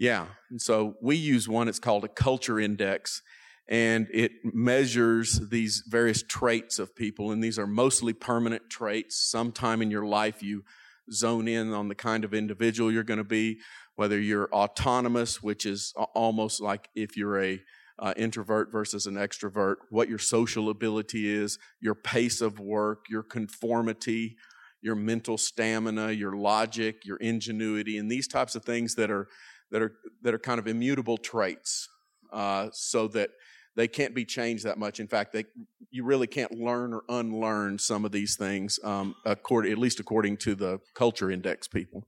Yeah. 0.00 0.26
And 0.50 0.60
so 0.60 0.96
we 1.00 1.14
use 1.14 1.48
one. 1.48 1.68
It's 1.68 1.78
called 1.78 2.04
a 2.04 2.08
culture 2.08 2.58
index, 2.58 3.22
and 3.68 4.06
it 4.12 4.32
measures 4.44 5.40
these 5.48 5.82
various 5.88 6.22
traits 6.22 6.78
of 6.78 6.94
people. 6.94 7.32
And 7.32 7.42
these 7.42 7.58
are 7.58 7.66
mostly 7.66 8.12
permanent 8.12 8.70
traits. 8.70 9.16
Sometime 9.16 9.82
in 9.82 9.90
your 9.90 10.06
life, 10.06 10.42
you 10.42 10.64
zone 11.12 11.48
in 11.48 11.72
on 11.72 11.88
the 11.88 11.94
kind 11.94 12.24
of 12.24 12.34
individual 12.34 12.92
you're 12.92 13.02
going 13.02 13.18
to 13.18 13.24
be. 13.24 13.58
Whether 13.96 14.20
you're 14.20 14.52
autonomous, 14.52 15.42
which 15.42 15.66
is 15.66 15.94
almost 16.14 16.60
like 16.60 16.88
if 16.94 17.16
you're 17.16 17.42
a 17.42 17.60
uh, 17.98 18.12
introvert 18.16 18.70
versus 18.70 19.06
an 19.06 19.14
extrovert, 19.14 19.76
what 19.90 20.08
your 20.08 20.18
social 20.18 20.68
ability 20.68 21.28
is, 21.28 21.58
your 21.80 21.94
pace 21.94 22.40
of 22.40 22.60
work, 22.60 23.06
your 23.08 23.22
conformity, 23.22 24.36
your 24.82 24.94
mental 24.94 25.38
stamina, 25.38 26.12
your 26.12 26.36
logic, 26.36 27.04
your 27.04 27.16
ingenuity, 27.16 27.96
and 27.96 28.10
these 28.10 28.28
types 28.28 28.54
of 28.54 28.64
things 28.64 28.94
that 28.96 29.10
are 29.10 29.28
that 29.70 29.82
are 29.82 29.94
that 30.22 30.34
are 30.34 30.38
kind 30.38 30.60
of 30.60 30.66
immutable 30.66 31.16
traits, 31.16 31.88
uh, 32.32 32.68
so 32.72 33.08
that 33.08 33.30
they 33.76 33.86
can't 33.86 34.14
be 34.14 34.24
changed 34.24 34.64
that 34.64 34.78
much. 34.78 34.98
In 35.00 35.06
fact, 35.06 35.32
they 35.32 35.44
you 35.90 36.04
really 36.04 36.26
can't 36.26 36.52
learn 36.52 36.92
or 36.92 37.04
unlearn 37.08 37.78
some 37.78 38.04
of 38.04 38.12
these 38.12 38.36
things, 38.36 38.80
um, 38.82 39.14
according, 39.24 39.72
at 39.72 39.78
least 39.78 40.00
according 40.00 40.38
to 40.38 40.54
the 40.54 40.80
culture 40.94 41.30
index 41.30 41.68
people. 41.68 42.06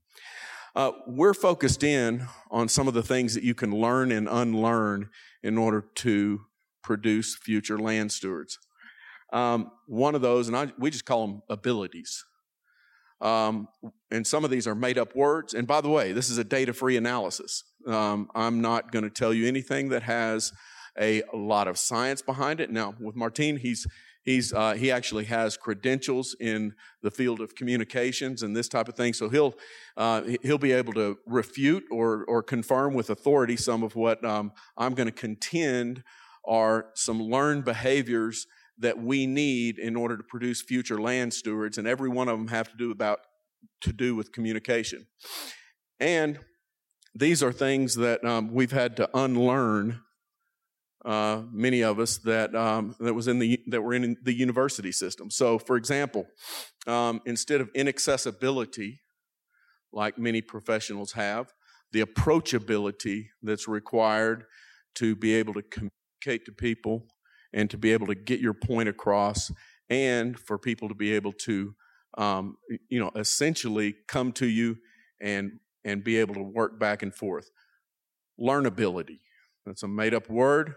Uh, 0.74 0.92
we're 1.06 1.34
focused 1.34 1.82
in 1.82 2.26
on 2.50 2.68
some 2.68 2.88
of 2.88 2.94
the 2.94 3.02
things 3.02 3.34
that 3.34 3.42
you 3.42 3.54
can 3.54 3.70
learn 3.70 4.12
and 4.12 4.28
unlearn 4.28 5.08
in 5.42 5.56
order 5.56 5.84
to 5.94 6.40
produce 6.82 7.36
future 7.36 7.78
land 7.78 8.12
stewards. 8.12 8.58
Um, 9.32 9.70
one 9.86 10.14
of 10.14 10.22
those, 10.22 10.48
and 10.48 10.56
I, 10.56 10.72
we 10.78 10.90
just 10.90 11.04
call 11.04 11.26
them 11.26 11.42
abilities. 11.48 12.24
Um, 13.20 13.68
and 14.10 14.26
some 14.26 14.44
of 14.44 14.50
these 14.50 14.66
are 14.66 14.74
made 14.74 14.96
up 14.96 15.14
words. 15.16 15.52
And 15.52 15.66
by 15.66 15.80
the 15.80 15.88
way, 15.88 16.12
this 16.12 16.30
is 16.30 16.38
a 16.38 16.44
data 16.44 16.72
free 16.72 16.96
analysis. 16.96 17.64
Um, 17.86 18.30
I'm 18.34 18.60
not 18.60 18.92
going 18.92 19.02
to 19.02 19.10
tell 19.10 19.34
you 19.34 19.46
anything 19.46 19.88
that 19.88 20.04
has 20.04 20.52
a, 21.00 21.22
lot 21.32 21.68
of 21.68 21.78
science 21.78 22.22
behind 22.22 22.60
it. 22.60 22.70
Now, 22.70 22.94
with 23.00 23.16
Martin, 23.16 23.56
he's 23.56 23.86
He's 24.28 24.52
uh, 24.52 24.74
he 24.74 24.90
actually 24.90 25.24
has 25.24 25.56
credentials 25.56 26.36
in 26.38 26.74
the 27.00 27.10
field 27.10 27.40
of 27.40 27.54
communications 27.54 28.42
and 28.42 28.54
this 28.54 28.68
type 28.68 28.86
of 28.86 28.94
thing. 28.94 29.14
So 29.14 29.30
he'll 29.30 29.54
uh, 29.96 30.20
he'll 30.42 30.58
be 30.58 30.72
able 30.72 30.92
to 30.92 31.16
refute 31.24 31.84
or 31.90 32.26
or 32.26 32.42
confirm 32.42 32.92
with 32.92 33.08
authority 33.08 33.56
some 33.56 33.82
of 33.82 33.96
what 33.96 34.22
um, 34.26 34.52
I'm 34.76 34.92
going 34.92 35.06
to 35.06 35.12
contend 35.12 36.04
are 36.44 36.90
some 36.94 37.22
learned 37.22 37.64
behaviors 37.64 38.46
that 38.76 38.98
we 38.98 39.26
need 39.26 39.78
in 39.78 39.96
order 39.96 40.18
to 40.18 40.22
produce 40.22 40.60
future 40.60 41.00
land 41.00 41.32
stewards, 41.32 41.78
and 41.78 41.88
every 41.88 42.10
one 42.10 42.28
of 42.28 42.36
them 42.38 42.48
have 42.48 42.70
to 42.70 42.76
do 42.76 42.90
about 42.90 43.20
to 43.80 43.94
do 43.94 44.14
with 44.14 44.32
communication. 44.32 45.06
And 46.00 46.38
these 47.14 47.42
are 47.42 47.50
things 47.50 47.94
that 47.94 48.22
um, 48.26 48.52
we've 48.52 48.72
had 48.72 48.94
to 48.98 49.08
unlearn. 49.14 50.02
Uh, 51.04 51.42
many 51.52 51.82
of 51.82 52.00
us 52.00 52.18
that 52.18 52.54
um, 52.56 52.94
that 52.98 53.14
was 53.14 53.28
in 53.28 53.38
the 53.38 53.60
that 53.68 53.80
were 53.80 53.94
in 53.94 54.16
the 54.24 54.32
university 54.32 54.90
system. 54.90 55.30
So, 55.30 55.58
for 55.58 55.76
example, 55.76 56.26
um, 56.88 57.20
instead 57.24 57.60
of 57.60 57.70
inaccessibility, 57.72 59.00
like 59.92 60.18
many 60.18 60.42
professionals 60.42 61.12
have, 61.12 61.52
the 61.92 62.02
approachability 62.02 63.28
that's 63.42 63.68
required 63.68 64.44
to 64.96 65.14
be 65.14 65.34
able 65.34 65.54
to 65.54 65.62
communicate 65.62 66.44
to 66.46 66.52
people 66.52 67.06
and 67.52 67.70
to 67.70 67.78
be 67.78 67.92
able 67.92 68.08
to 68.08 68.16
get 68.16 68.40
your 68.40 68.54
point 68.54 68.88
across, 68.88 69.52
and 69.88 70.36
for 70.36 70.58
people 70.58 70.88
to 70.88 70.94
be 70.94 71.14
able 71.14 71.32
to, 71.32 71.74
um, 72.18 72.56
you 72.88 72.98
know, 72.98 73.12
essentially 73.14 73.94
come 74.08 74.32
to 74.32 74.46
you 74.46 74.76
and 75.20 75.60
and 75.84 76.02
be 76.02 76.16
able 76.16 76.34
to 76.34 76.42
work 76.42 76.78
back 76.80 77.02
and 77.04 77.14
forth. 77.14 77.50
Learnability. 78.38 79.20
That's 79.64 79.84
a 79.84 79.88
made 79.88 80.12
up 80.12 80.28
word, 80.28 80.74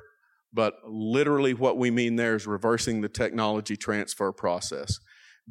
but 0.54 0.76
literally 0.86 1.54
what 1.54 1.78
we 1.78 1.92
mean 1.92 2.16
there 2.16 2.36
is 2.36 2.48
reversing 2.48 3.02
the 3.02 3.10
technology 3.10 3.78
transfer 3.78 4.32
process. 4.32 5.00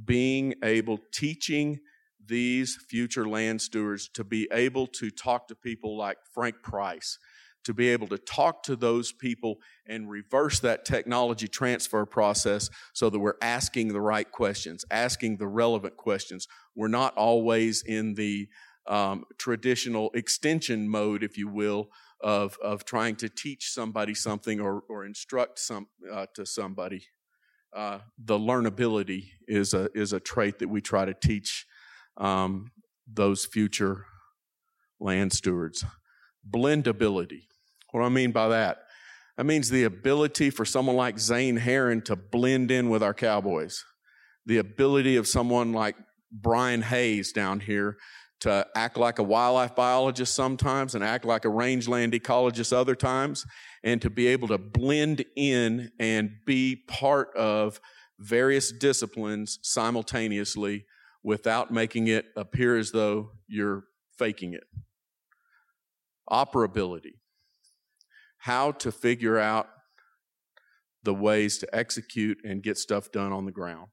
Being 0.04 0.54
able, 0.62 0.98
teaching 1.12 1.80
these 2.24 2.78
future 2.88 3.26
land 3.26 3.60
stewards 3.60 4.08
to 4.08 4.24
be 4.24 4.48
able 4.52 4.86
to 4.86 5.10
talk 5.10 5.48
to 5.48 5.54
people 5.54 5.96
like 5.96 6.18
Frank 6.32 6.56
Price, 6.62 7.18
to 7.64 7.74
be 7.74 7.88
able 7.88 8.06
to 8.08 8.18
talk 8.18 8.62
to 8.62 8.76
those 8.76 9.12
people 9.12 9.56
and 9.86 10.08
reverse 10.08 10.60
that 10.60 10.84
technology 10.84 11.48
transfer 11.48 12.06
process 12.06 12.70
so 12.94 13.10
that 13.10 13.18
we're 13.18 13.34
asking 13.42 13.88
the 13.88 14.00
right 14.00 14.30
questions, 14.30 14.84
asking 14.90 15.36
the 15.36 15.48
relevant 15.48 15.96
questions. 15.96 16.46
We're 16.74 16.88
not 16.88 17.14
always 17.16 17.82
in 17.82 18.14
the 18.14 18.48
um, 18.86 19.24
traditional 19.38 20.10
extension 20.14 20.88
mode, 20.88 21.22
if 21.22 21.36
you 21.36 21.48
will, 21.48 21.90
of, 22.22 22.58
of 22.62 22.84
trying 22.84 23.16
to 23.16 23.28
teach 23.28 23.70
somebody 23.70 24.14
something 24.14 24.60
or, 24.60 24.82
or 24.88 25.04
instruct 25.04 25.58
some, 25.58 25.88
uh, 26.12 26.26
to 26.34 26.44
somebody. 26.44 27.04
Uh, 27.74 27.98
the 28.18 28.38
learnability 28.38 29.28
is 29.46 29.74
a, 29.74 29.88
is 29.94 30.12
a 30.12 30.20
trait 30.20 30.58
that 30.58 30.68
we 30.68 30.80
try 30.80 31.04
to 31.04 31.14
teach 31.14 31.66
um, 32.16 32.70
those 33.10 33.46
future 33.46 34.06
land 34.98 35.32
stewards. 35.32 35.84
Blendability. 36.48 37.44
What 37.90 38.00
do 38.00 38.06
I 38.06 38.10
mean 38.10 38.32
by 38.32 38.48
that? 38.48 38.78
That 39.36 39.44
means 39.44 39.70
the 39.70 39.84
ability 39.84 40.50
for 40.50 40.64
someone 40.64 40.96
like 40.96 41.18
Zane 41.18 41.56
Heron 41.56 42.02
to 42.02 42.16
blend 42.16 42.70
in 42.70 42.90
with 42.90 43.02
our 43.02 43.14
Cowboys. 43.14 43.84
The 44.44 44.58
ability 44.58 45.16
of 45.16 45.26
someone 45.26 45.72
like 45.72 45.96
Brian 46.30 46.82
Hayes 46.82 47.32
down 47.32 47.60
here 47.60 47.96
to 48.40 48.66
act 48.74 48.96
like 48.96 49.18
a 49.18 49.22
wildlife 49.22 49.74
biologist 49.74 50.34
sometimes 50.34 50.94
and 50.94 51.04
act 51.04 51.24
like 51.24 51.44
a 51.44 51.48
rangeland 51.48 52.12
ecologist 52.14 52.72
other 52.72 52.94
times, 52.94 53.46
and 53.84 54.00
to 54.02 54.10
be 54.10 54.26
able 54.26 54.48
to 54.48 54.58
blend 54.58 55.24
in 55.36 55.90
and 55.98 56.30
be 56.46 56.76
part 56.88 57.34
of 57.36 57.80
various 58.18 58.72
disciplines 58.72 59.58
simultaneously 59.62 60.84
without 61.22 61.70
making 61.70 62.08
it 62.08 62.26
appear 62.36 62.76
as 62.76 62.92
though 62.92 63.30
you're 63.46 63.84
faking 64.18 64.54
it. 64.54 64.64
Operability. 66.30 67.14
How 68.38 68.72
to 68.72 68.90
figure 68.90 69.38
out 69.38 69.68
the 71.02 71.14
ways 71.14 71.58
to 71.58 71.74
execute 71.74 72.38
and 72.44 72.62
get 72.62 72.78
stuff 72.78 73.10
done 73.10 73.32
on 73.32 73.44
the 73.44 73.52
ground. 73.52 73.88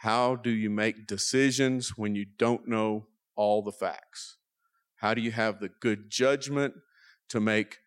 How 0.00 0.34
do 0.34 0.48
you 0.48 0.70
make 0.70 1.06
decisions 1.06 1.90
when 1.98 2.14
you 2.14 2.24
don't 2.24 2.66
know 2.66 3.08
all 3.36 3.60
the 3.60 3.70
facts? 3.70 4.38
How 4.96 5.12
do 5.12 5.20
you 5.20 5.30
have 5.30 5.60
the 5.60 5.68
good 5.68 6.08
judgment 6.08 6.72
to 7.28 7.38
make 7.38 7.80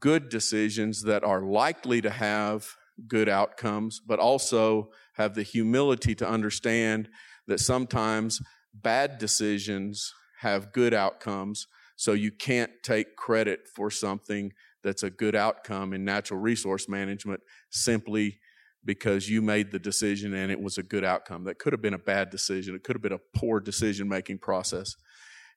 good 0.00 0.30
decisions 0.30 1.02
that 1.02 1.22
are 1.22 1.42
likely 1.42 2.00
to 2.00 2.08
have 2.08 2.66
good 3.06 3.28
outcomes, 3.28 4.00
but 4.00 4.18
also 4.18 4.88
have 5.16 5.34
the 5.34 5.42
humility 5.42 6.14
to 6.14 6.26
understand 6.26 7.10
that 7.46 7.60
sometimes 7.60 8.40
bad 8.72 9.18
decisions 9.18 10.14
have 10.40 10.72
good 10.72 10.94
outcomes, 10.94 11.66
so 11.94 12.14
you 12.14 12.32
can't 12.32 12.70
take 12.82 13.16
credit 13.16 13.68
for 13.68 13.90
something 13.90 14.50
that's 14.82 15.02
a 15.02 15.10
good 15.10 15.34
outcome 15.34 15.92
in 15.92 16.06
natural 16.06 16.40
resource 16.40 16.88
management 16.88 17.42
simply 17.68 18.38
because 18.84 19.28
you 19.28 19.40
made 19.40 19.70
the 19.70 19.78
decision 19.78 20.34
and 20.34 20.50
it 20.50 20.60
was 20.60 20.78
a 20.78 20.82
good 20.82 21.04
outcome. 21.04 21.44
That 21.44 21.58
could 21.58 21.72
have 21.72 21.82
been 21.82 21.94
a 21.94 21.98
bad 21.98 22.30
decision. 22.30 22.74
It 22.74 22.84
could 22.84 22.96
have 22.96 23.02
been 23.02 23.12
a 23.12 23.38
poor 23.38 23.60
decision 23.60 24.08
making 24.08 24.38
process. 24.38 24.96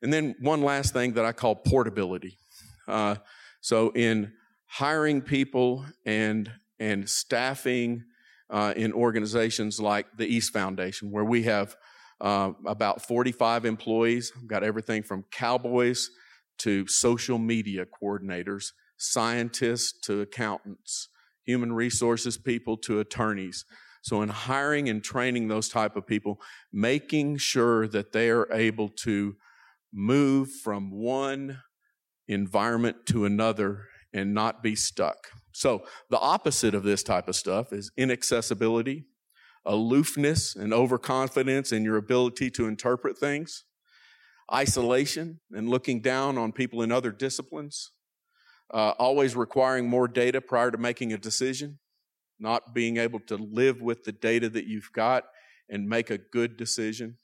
And 0.01 0.13
then 0.13 0.35
one 0.39 0.61
last 0.61 0.93
thing 0.93 1.13
that 1.13 1.25
I 1.25 1.31
call 1.31 1.55
portability. 1.55 2.37
Uh, 2.87 3.15
so 3.61 3.91
in 3.95 4.33
hiring 4.65 5.21
people 5.21 5.85
and 6.05 6.51
and 6.79 7.09
staffing 7.09 8.03
uh, 8.49 8.73
in 8.75 8.93
organizations 8.93 9.79
like 9.79 10.05
the 10.15 10.27
East 10.27 10.53
Foundation, 10.53 11.11
where 11.11 11.23
we 11.23 11.43
have 11.43 11.75
uh, 12.21 12.51
about 12.65 13.01
45 13.01 13.65
employees, 13.65 14.31
We've 14.35 14.47
got 14.47 14.63
everything 14.63 15.03
from 15.03 15.23
cowboys 15.31 16.09
to 16.59 16.87
social 16.87 17.37
media 17.37 17.85
coordinators, 17.85 18.71
scientists 18.97 19.99
to 20.01 20.21
accountants, 20.21 21.09
human 21.47 21.73
resources 21.73 22.37
people 22.37 22.77
to 22.77 22.99
attorneys. 22.99 23.65
So 24.03 24.21
in 24.21 24.29
hiring 24.29 24.89
and 24.89 25.03
training 25.03 25.47
those 25.47 25.69
type 25.69 25.95
of 25.95 26.05
people, 26.05 26.39
making 26.71 27.37
sure 27.37 27.87
that 27.87 28.11
they 28.11 28.29
are 28.29 28.47
able 28.53 28.89
to 28.89 29.35
move 29.91 30.49
from 30.63 30.91
one 30.91 31.61
environment 32.27 33.05
to 33.07 33.25
another 33.25 33.85
and 34.13 34.33
not 34.33 34.61
be 34.61 34.75
stuck. 34.75 35.17
So 35.53 35.83
the 36.09 36.19
opposite 36.19 36.75
of 36.75 36.83
this 36.83 37.01
type 37.01 37.27
of 37.27 37.35
stuff 37.35 37.73
is 37.73 37.91
inaccessibility, 37.97 39.05
aloofness 39.65 40.55
and 40.55 40.73
overconfidence 40.73 41.71
in 41.71 41.83
your 41.83 41.97
ability 41.97 42.51
to 42.51 42.67
interpret 42.67 43.17
things, 43.17 43.63
isolation 44.53 45.39
and 45.51 45.69
looking 45.69 46.01
down 46.01 46.37
on 46.37 46.51
people 46.51 46.81
in 46.81 46.91
other 46.91 47.11
disciplines, 47.11 47.91
uh, 48.73 48.93
always 48.99 49.35
requiring 49.35 49.89
more 49.89 50.07
data 50.07 50.41
prior 50.41 50.71
to 50.71 50.77
making 50.77 51.13
a 51.13 51.17
decision, 51.17 51.79
not 52.39 52.73
being 52.73 52.97
able 52.97 53.19
to 53.21 53.37
live 53.37 53.81
with 53.81 54.03
the 54.03 54.11
data 54.11 54.49
that 54.49 54.65
you've 54.65 54.91
got 54.93 55.25
and 55.69 55.87
make 55.87 56.09
a 56.09 56.17
good 56.17 56.57
decision, 56.57 57.17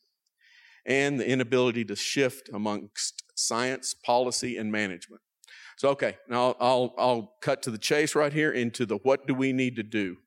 and 0.85 1.19
the 1.19 1.27
inability 1.27 1.85
to 1.85 1.95
shift 1.95 2.49
amongst 2.53 3.23
science, 3.35 3.93
policy, 3.93 4.57
and 4.57 4.71
management. 4.71 5.21
So, 5.77 5.89
okay, 5.89 6.17
now 6.29 6.55
I'll, 6.59 6.93
I'll 6.97 7.33
cut 7.41 7.61
to 7.63 7.71
the 7.71 7.77
chase 7.77 8.15
right 8.15 8.33
here 8.33 8.51
into 8.51 8.85
the 8.85 8.97
what 8.97 9.27
do 9.27 9.33
we 9.33 9.53
need 9.53 9.75
to 9.77 9.83
do? 9.83 10.17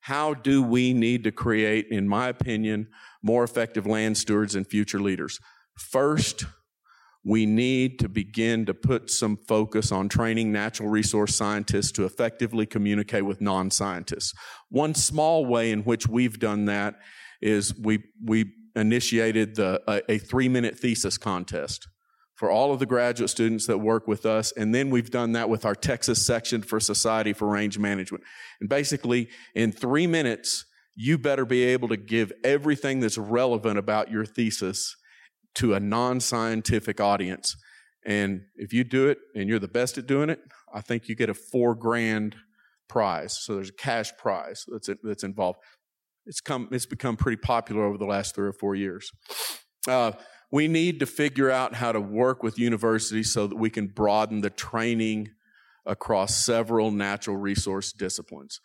How 0.00 0.34
do 0.34 0.62
we 0.62 0.92
need 0.92 1.24
to 1.24 1.32
create, 1.32 1.88
in 1.90 2.06
my 2.06 2.28
opinion, 2.28 2.88
more 3.22 3.42
effective 3.42 3.86
land 3.86 4.16
stewards 4.16 4.54
and 4.54 4.66
future 4.66 5.00
leaders? 5.00 5.40
First, 5.76 6.44
we 7.26 7.44
need 7.44 7.98
to 7.98 8.08
begin 8.08 8.64
to 8.64 8.72
put 8.72 9.10
some 9.10 9.36
focus 9.36 9.90
on 9.90 10.08
training 10.08 10.52
natural 10.52 10.88
resource 10.88 11.34
scientists 11.34 11.90
to 11.90 12.04
effectively 12.04 12.64
communicate 12.64 13.26
with 13.26 13.40
non-scientists. 13.40 14.32
One 14.68 14.94
small 14.94 15.44
way 15.44 15.72
in 15.72 15.82
which 15.82 16.06
we've 16.06 16.38
done 16.38 16.66
that 16.66 16.94
is 17.42 17.76
we, 17.76 18.04
we 18.24 18.52
initiated 18.76 19.56
the, 19.56 19.82
a, 19.88 20.12
a 20.12 20.18
three 20.18 20.48
minute 20.48 20.78
thesis 20.78 21.18
contest 21.18 21.88
for 22.36 22.48
all 22.48 22.72
of 22.72 22.78
the 22.78 22.86
graduate 22.86 23.30
students 23.30 23.66
that 23.66 23.78
work 23.78 24.06
with 24.06 24.24
us. 24.24 24.52
And 24.52 24.72
then 24.72 24.90
we've 24.90 25.10
done 25.10 25.32
that 25.32 25.48
with 25.48 25.64
our 25.64 25.74
Texas 25.74 26.24
section 26.24 26.62
for 26.62 26.78
Society 26.78 27.32
for 27.32 27.48
Range 27.48 27.76
Management. 27.76 28.22
And 28.60 28.68
basically, 28.68 29.30
in 29.52 29.72
three 29.72 30.06
minutes, 30.06 30.64
you 30.94 31.18
better 31.18 31.44
be 31.44 31.64
able 31.64 31.88
to 31.88 31.96
give 31.96 32.32
everything 32.44 33.00
that's 33.00 33.18
relevant 33.18 33.78
about 33.78 34.12
your 34.12 34.24
thesis 34.24 34.94
to 35.56 35.74
a 35.74 35.80
non 35.80 36.20
scientific 36.20 37.00
audience. 37.00 37.56
And 38.04 38.42
if 38.54 38.72
you 38.72 38.84
do 38.84 39.08
it 39.08 39.18
and 39.34 39.48
you're 39.48 39.58
the 39.58 39.68
best 39.68 39.98
at 39.98 40.06
doing 40.06 40.30
it, 40.30 40.40
I 40.72 40.80
think 40.80 41.08
you 41.08 41.16
get 41.16 41.28
a 41.28 41.34
four 41.34 41.74
grand 41.74 42.36
prize. 42.88 43.36
So 43.36 43.54
there's 43.54 43.70
a 43.70 43.74
cash 43.74 44.16
prize 44.16 44.64
that's, 44.68 44.88
that's 45.02 45.24
involved. 45.24 45.58
It's, 46.24 46.40
come, 46.40 46.68
it's 46.70 46.86
become 46.86 47.16
pretty 47.16 47.36
popular 47.36 47.84
over 47.84 47.98
the 47.98 48.06
last 48.06 48.34
three 48.34 48.46
or 48.46 48.52
four 48.52 48.74
years. 48.74 49.10
Uh, 49.88 50.12
we 50.52 50.68
need 50.68 51.00
to 51.00 51.06
figure 51.06 51.50
out 51.50 51.74
how 51.74 51.92
to 51.92 52.00
work 52.00 52.42
with 52.42 52.58
universities 52.58 53.32
so 53.32 53.46
that 53.46 53.56
we 53.56 53.70
can 53.70 53.88
broaden 53.88 54.40
the 54.40 54.50
training 54.50 55.30
across 55.84 56.44
several 56.44 56.90
natural 56.90 57.36
resource 57.36 57.92
disciplines. 57.92 58.60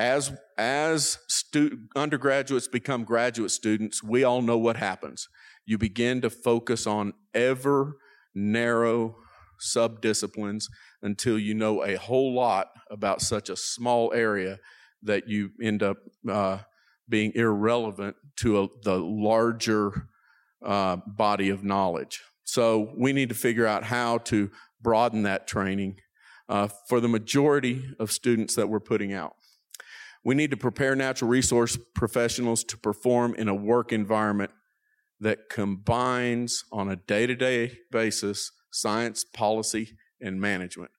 As 0.00 0.32
as 0.56 1.18
stu- 1.28 1.78
undergraduates 1.94 2.66
become 2.68 3.04
graduate 3.04 3.50
students, 3.50 4.02
we 4.02 4.24
all 4.24 4.40
know 4.40 4.56
what 4.56 4.76
happens. 4.76 5.28
You 5.66 5.76
begin 5.76 6.22
to 6.22 6.30
focus 6.30 6.86
on 6.86 7.12
ever 7.34 7.96
narrow 8.34 9.16
subdisciplines 9.60 10.64
until 11.02 11.38
you 11.38 11.52
know 11.52 11.84
a 11.84 11.96
whole 11.96 12.34
lot 12.34 12.68
about 12.90 13.20
such 13.20 13.50
a 13.50 13.56
small 13.56 14.10
area 14.14 14.58
that 15.02 15.28
you 15.28 15.50
end 15.62 15.82
up 15.82 15.98
uh, 16.28 16.58
being 17.06 17.32
irrelevant 17.34 18.16
to 18.36 18.62
a, 18.62 18.68
the 18.82 18.98
larger 18.98 20.08
uh, 20.64 20.96
body 21.06 21.50
of 21.50 21.62
knowledge. 21.62 22.22
So 22.44 22.94
we 22.96 23.12
need 23.12 23.28
to 23.28 23.34
figure 23.34 23.66
out 23.66 23.84
how 23.84 24.18
to 24.18 24.50
broaden 24.80 25.24
that 25.24 25.46
training 25.46 25.96
uh, 26.48 26.68
for 26.88 27.00
the 27.00 27.08
majority 27.08 27.84
of 27.98 28.10
students 28.10 28.54
that 28.56 28.68
we're 28.70 28.80
putting 28.80 29.12
out. 29.12 29.34
We 30.24 30.34
need 30.34 30.50
to 30.50 30.56
prepare 30.56 30.94
natural 30.94 31.30
resource 31.30 31.78
professionals 31.94 32.64
to 32.64 32.76
perform 32.76 33.34
in 33.34 33.48
a 33.48 33.54
work 33.54 33.92
environment 33.92 34.50
that 35.20 35.48
combines 35.48 36.64
on 36.72 36.90
a 36.90 36.96
day 36.96 37.26
to 37.26 37.34
day 37.34 37.78
basis 37.90 38.50
science, 38.72 39.24
policy, 39.24 39.96
and 40.20 40.40
management. 40.40 40.90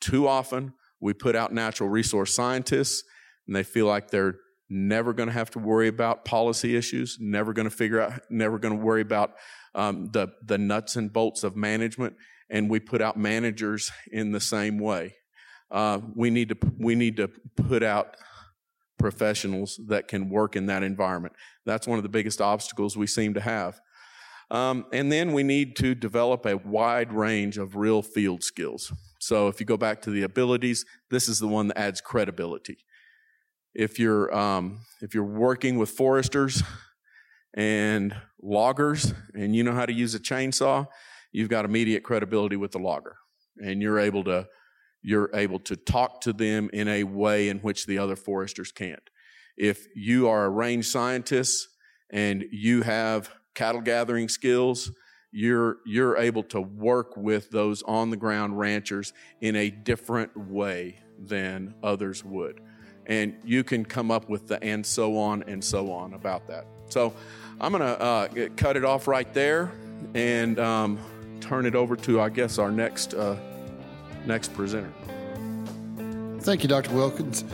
Too 0.00 0.26
often, 0.26 0.72
we 1.00 1.12
put 1.12 1.36
out 1.36 1.52
natural 1.52 1.88
resource 1.88 2.34
scientists 2.34 3.02
and 3.46 3.54
they 3.54 3.62
feel 3.62 3.86
like 3.86 4.10
they're 4.10 4.36
never 4.68 5.12
going 5.12 5.28
to 5.28 5.32
have 5.32 5.50
to 5.50 5.58
worry 5.58 5.88
about 5.88 6.24
policy 6.24 6.76
issues, 6.76 7.18
never 7.20 7.52
going 7.52 7.68
to 7.68 7.74
figure 7.74 8.00
out, 8.00 8.20
never 8.30 8.58
going 8.58 8.76
to 8.78 8.82
worry 8.82 9.02
about 9.02 9.32
um, 9.74 10.10
the, 10.12 10.28
the 10.46 10.56
nuts 10.56 10.96
and 10.96 11.12
bolts 11.12 11.42
of 11.42 11.56
management. 11.56 12.14
And 12.48 12.70
we 12.70 12.80
put 12.80 13.02
out 13.02 13.16
managers 13.16 13.90
in 14.12 14.32
the 14.32 14.40
same 14.40 14.78
way. 14.78 15.16
Uh, 15.70 16.00
we 16.16 16.30
need 16.30 16.48
to 16.48 16.56
we 16.78 16.96
need 16.96 17.16
to 17.16 17.28
put 17.56 17.82
out 17.82 18.16
professionals 19.00 19.80
that 19.88 20.06
can 20.06 20.30
work 20.30 20.54
in 20.54 20.66
that 20.66 20.82
environment. 20.82 21.34
That's 21.66 21.86
one 21.88 21.98
of 21.98 22.02
the 22.04 22.08
biggest 22.08 22.40
obstacles 22.40 22.96
we 22.96 23.06
seem 23.06 23.34
to 23.34 23.40
have. 23.40 23.80
Um, 24.50 24.86
and 24.92 25.10
then 25.10 25.32
we 25.32 25.42
need 25.42 25.76
to 25.76 25.94
develop 25.94 26.44
a 26.44 26.56
wide 26.56 27.12
range 27.12 27.56
of 27.56 27.76
real 27.76 28.02
field 28.02 28.42
skills. 28.42 28.92
So 29.20 29.48
if 29.48 29.60
you 29.60 29.66
go 29.66 29.76
back 29.76 30.02
to 30.02 30.10
the 30.10 30.22
abilities, 30.22 30.84
this 31.10 31.28
is 31.28 31.38
the 31.38 31.48
one 31.48 31.68
that 31.68 31.78
adds 31.78 32.00
credibility. 32.00 32.78
If 33.74 33.98
you're 33.98 34.34
um, 34.36 34.80
if 35.00 35.14
you're 35.14 35.24
working 35.24 35.78
with 35.78 35.90
foresters 35.90 36.62
and 37.54 38.14
loggers, 38.42 39.14
and 39.34 39.54
you 39.54 39.62
know 39.62 39.72
how 39.72 39.86
to 39.86 39.92
use 39.92 40.14
a 40.14 40.20
chainsaw, 40.20 40.86
you've 41.30 41.48
got 41.48 41.64
immediate 41.64 42.02
credibility 42.02 42.56
with 42.56 42.72
the 42.72 42.78
logger, 42.78 43.16
and 43.58 43.80
you're 43.80 44.00
able 44.00 44.24
to 44.24 44.48
you're 45.02 45.30
able 45.34 45.58
to 45.60 45.76
talk 45.76 46.20
to 46.22 46.32
them 46.32 46.70
in 46.72 46.88
a 46.88 47.04
way 47.04 47.48
in 47.48 47.58
which 47.58 47.86
the 47.86 47.98
other 47.98 48.16
foresters 48.16 48.72
can't. 48.72 49.10
If 49.56 49.86
you 49.94 50.28
are 50.28 50.44
a 50.44 50.50
range 50.50 50.86
scientist 50.86 51.68
and 52.10 52.44
you 52.50 52.82
have 52.82 53.30
cattle 53.54 53.80
gathering 53.80 54.28
skills, 54.28 54.90
you're 55.32 55.78
you're 55.86 56.16
able 56.16 56.42
to 56.42 56.60
work 56.60 57.16
with 57.16 57.50
those 57.50 57.82
on 57.84 58.10
the 58.10 58.16
ground 58.16 58.58
ranchers 58.58 59.12
in 59.40 59.56
a 59.56 59.70
different 59.70 60.36
way 60.36 60.98
than 61.18 61.74
others 61.82 62.24
would. 62.24 62.60
And 63.06 63.36
you 63.44 63.64
can 63.64 63.84
come 63.84 64.10
up 64.10 64.28
with 64.28 64.48
the 64.48 64.62
and 64.62 64.84
so 64.84 65.18
on 65.18 65.42
and 65.44 65.62
so 65.62 65.92
on 65.92 66.14
about 66.14 66.46
that. 66.48 66.66
So 66.88 67.14
I'm 67.60 67.72
going 67.72 67.82
to 67.82 68.00
uh, 68.00 68.28
cut 68.56 68.76
it 68.76 68.84
off 68.84 69.06
right 69.06 69.32
there 69.34 69.72
and 70.14 70.58
um, 70.58 70.98
turn 71.40 71.66
it 71.66 71.74
over 71.74 71.96
to, 71.96 72.20
I 72.20 72.28
guess, 72.28 72.58
our 72.58 72.70
next 72.70 73.14
uh, 73.14 73.36
next 74.26 74.52
presenter. 74.54 74.92
Thank 76.40 76.62
you, 76.62 76.68
Dr. 76.68 76.94
Wilkins. 76.94 77.44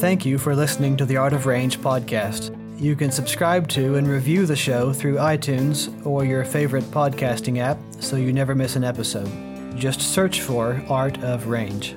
Thank 0.00 0.24
you 0.24 0.38
for 0.38 0.56
listening 0.56 0.96
to 0.96 1.04
the 1.04 1.18
Art 1.18 1.32
of 1.32 1.46
Range 1.46 1.78
podcast. 1.78 2.56
You 2.80 2.96
can 2.96 3.10
subscribe 3.10 3.68
to 3.68 3.96
and 3.96 4.08
review 4.08 4.46
the 4.46 4.56
show 4.56 4.94
through 4.94 5.16
iTunes 5.16 5.94
or 6.06 6.24
your 6.24 6.44
favorite 6.44 6.84
podcasting 6.84 7.58
app 7.58 7.76
so 8.00 8.16
you 8.16 8.32
never 8.32 8.54
miss 8.54 8.76
an 8.76 8.84
episode. 8.84 9.30
Just 9.76 10.00
search 10.00 10.40
for 10.40 10.82
Art 10.88 11.22
of 11.22 11.48
Range. 11.48 11.94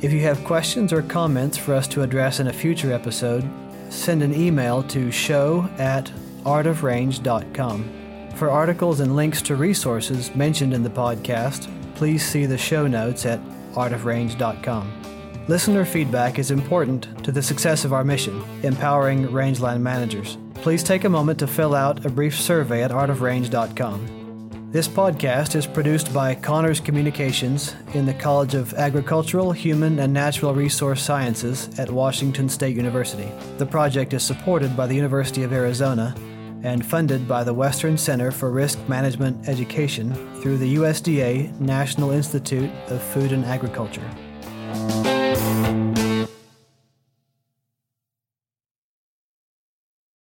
If 0.00 0.12
you 0.12 0.20
have 0.20 0.44
questions 0.44 0.92
or 0.92 1.02
comments 1.02 1.56
for 1.58 1.74
us 1.74 1.88
to 1.88 2.02
address 2.02 2.38
in 2.38 2.46
a 2.46 2.52
future 2.52 2.92
episode, 2.92 3.48
send 3.88 4.22
an 4.22 4.34
email 4.34 4.84
to 4.84 5.10
show 5.10 5.68
at 5.78 6.12
artofrange.com. 6.44 8.01
For 8.36 8.50
articles 8.50 9.00
and 9.00 9.14
links 9.14 9.42
to 9.42 9.56
resources 9.56 10.34
mentioned 10.34 10.74
in 10.74 10.82
the 10.82 10.90
podcast, 10.90 11.70
please 11.94 12.24
see 12.24 12.46
the 12.46 12.58
show 12.58 12.86
notes 12.86 13.24
at 13.26 13.40
artofrange.com. 13.74 15.02
Listener 15.48 15.84
feedback 15.84 16.38
is 16.38 16.50
important 16.50 17.24
to 17.24 17.32
the 17.32 17.42
success 17.42 17.84
of 17.84 17.92
our 17.92 18.04
mission, 18.04 18.42
empowering 18.62 19.30
rangeland 19.30 19.82
managers. 19.82 20.38
Please 20.54 20.84
take 20.84 21.04
a 21.04 21.08
moment 21.08 21.38
to 21.40 21.46
fill 21.46 21.74
out 21.74 22.04
a 22.06 22.10
brief 22.10 22.38
survey 22.38 22.82
at 22.82 22.90
artofrange.com. 22.90 24.22
This 24.70 24.88
podcast 24.88 25.54
is 25.54 25.66
produced 25.66 26.14
by 26.14 26.34
CAHNRS 26.34 26.82
Communications 26.82 27.74
in 27.92 28.06
the 28.06 28.14
College 28.14 28.54
of 28.54 28.72
Agricultural, 28.72 29.52
Human, 29.52 29.98
and 29.98 30.14
Natural 30.14 30.54
Resource 30.54 31.02
Sciences 31.02 31.68
at 31.78 31.90
Washington 31.90 32.48
State 32.48 32.74
University. 32.74 33.30
The 33.58 33.66
project 33.66 34.14
is 34.14 34.22
supported 34.22 34.74
by 34.74 34.86
the 34.86 34.94
University 34.94 35.42
of 35.42 35.52
Arizona 35.52 36.14
and 36.62 36.84
funded 36.84 37.26
by 37.26 37.44
the 37.44 37.54
Western 37.54 37.98
Center 37.98 38.30
for 38.30 38.50
Risk 38.50 38.78
Management 38.88 39.48
Education 39.48 40.12
through 40.40 40.58
the 40.58 40.76
USDA 40.76 41.58
National 41.60 42.10
Institute 42.10 42.70
of 42.88 43.02
Food 43.02 43.32
and 43.32 43.44
Agriculture. 43.44 44.08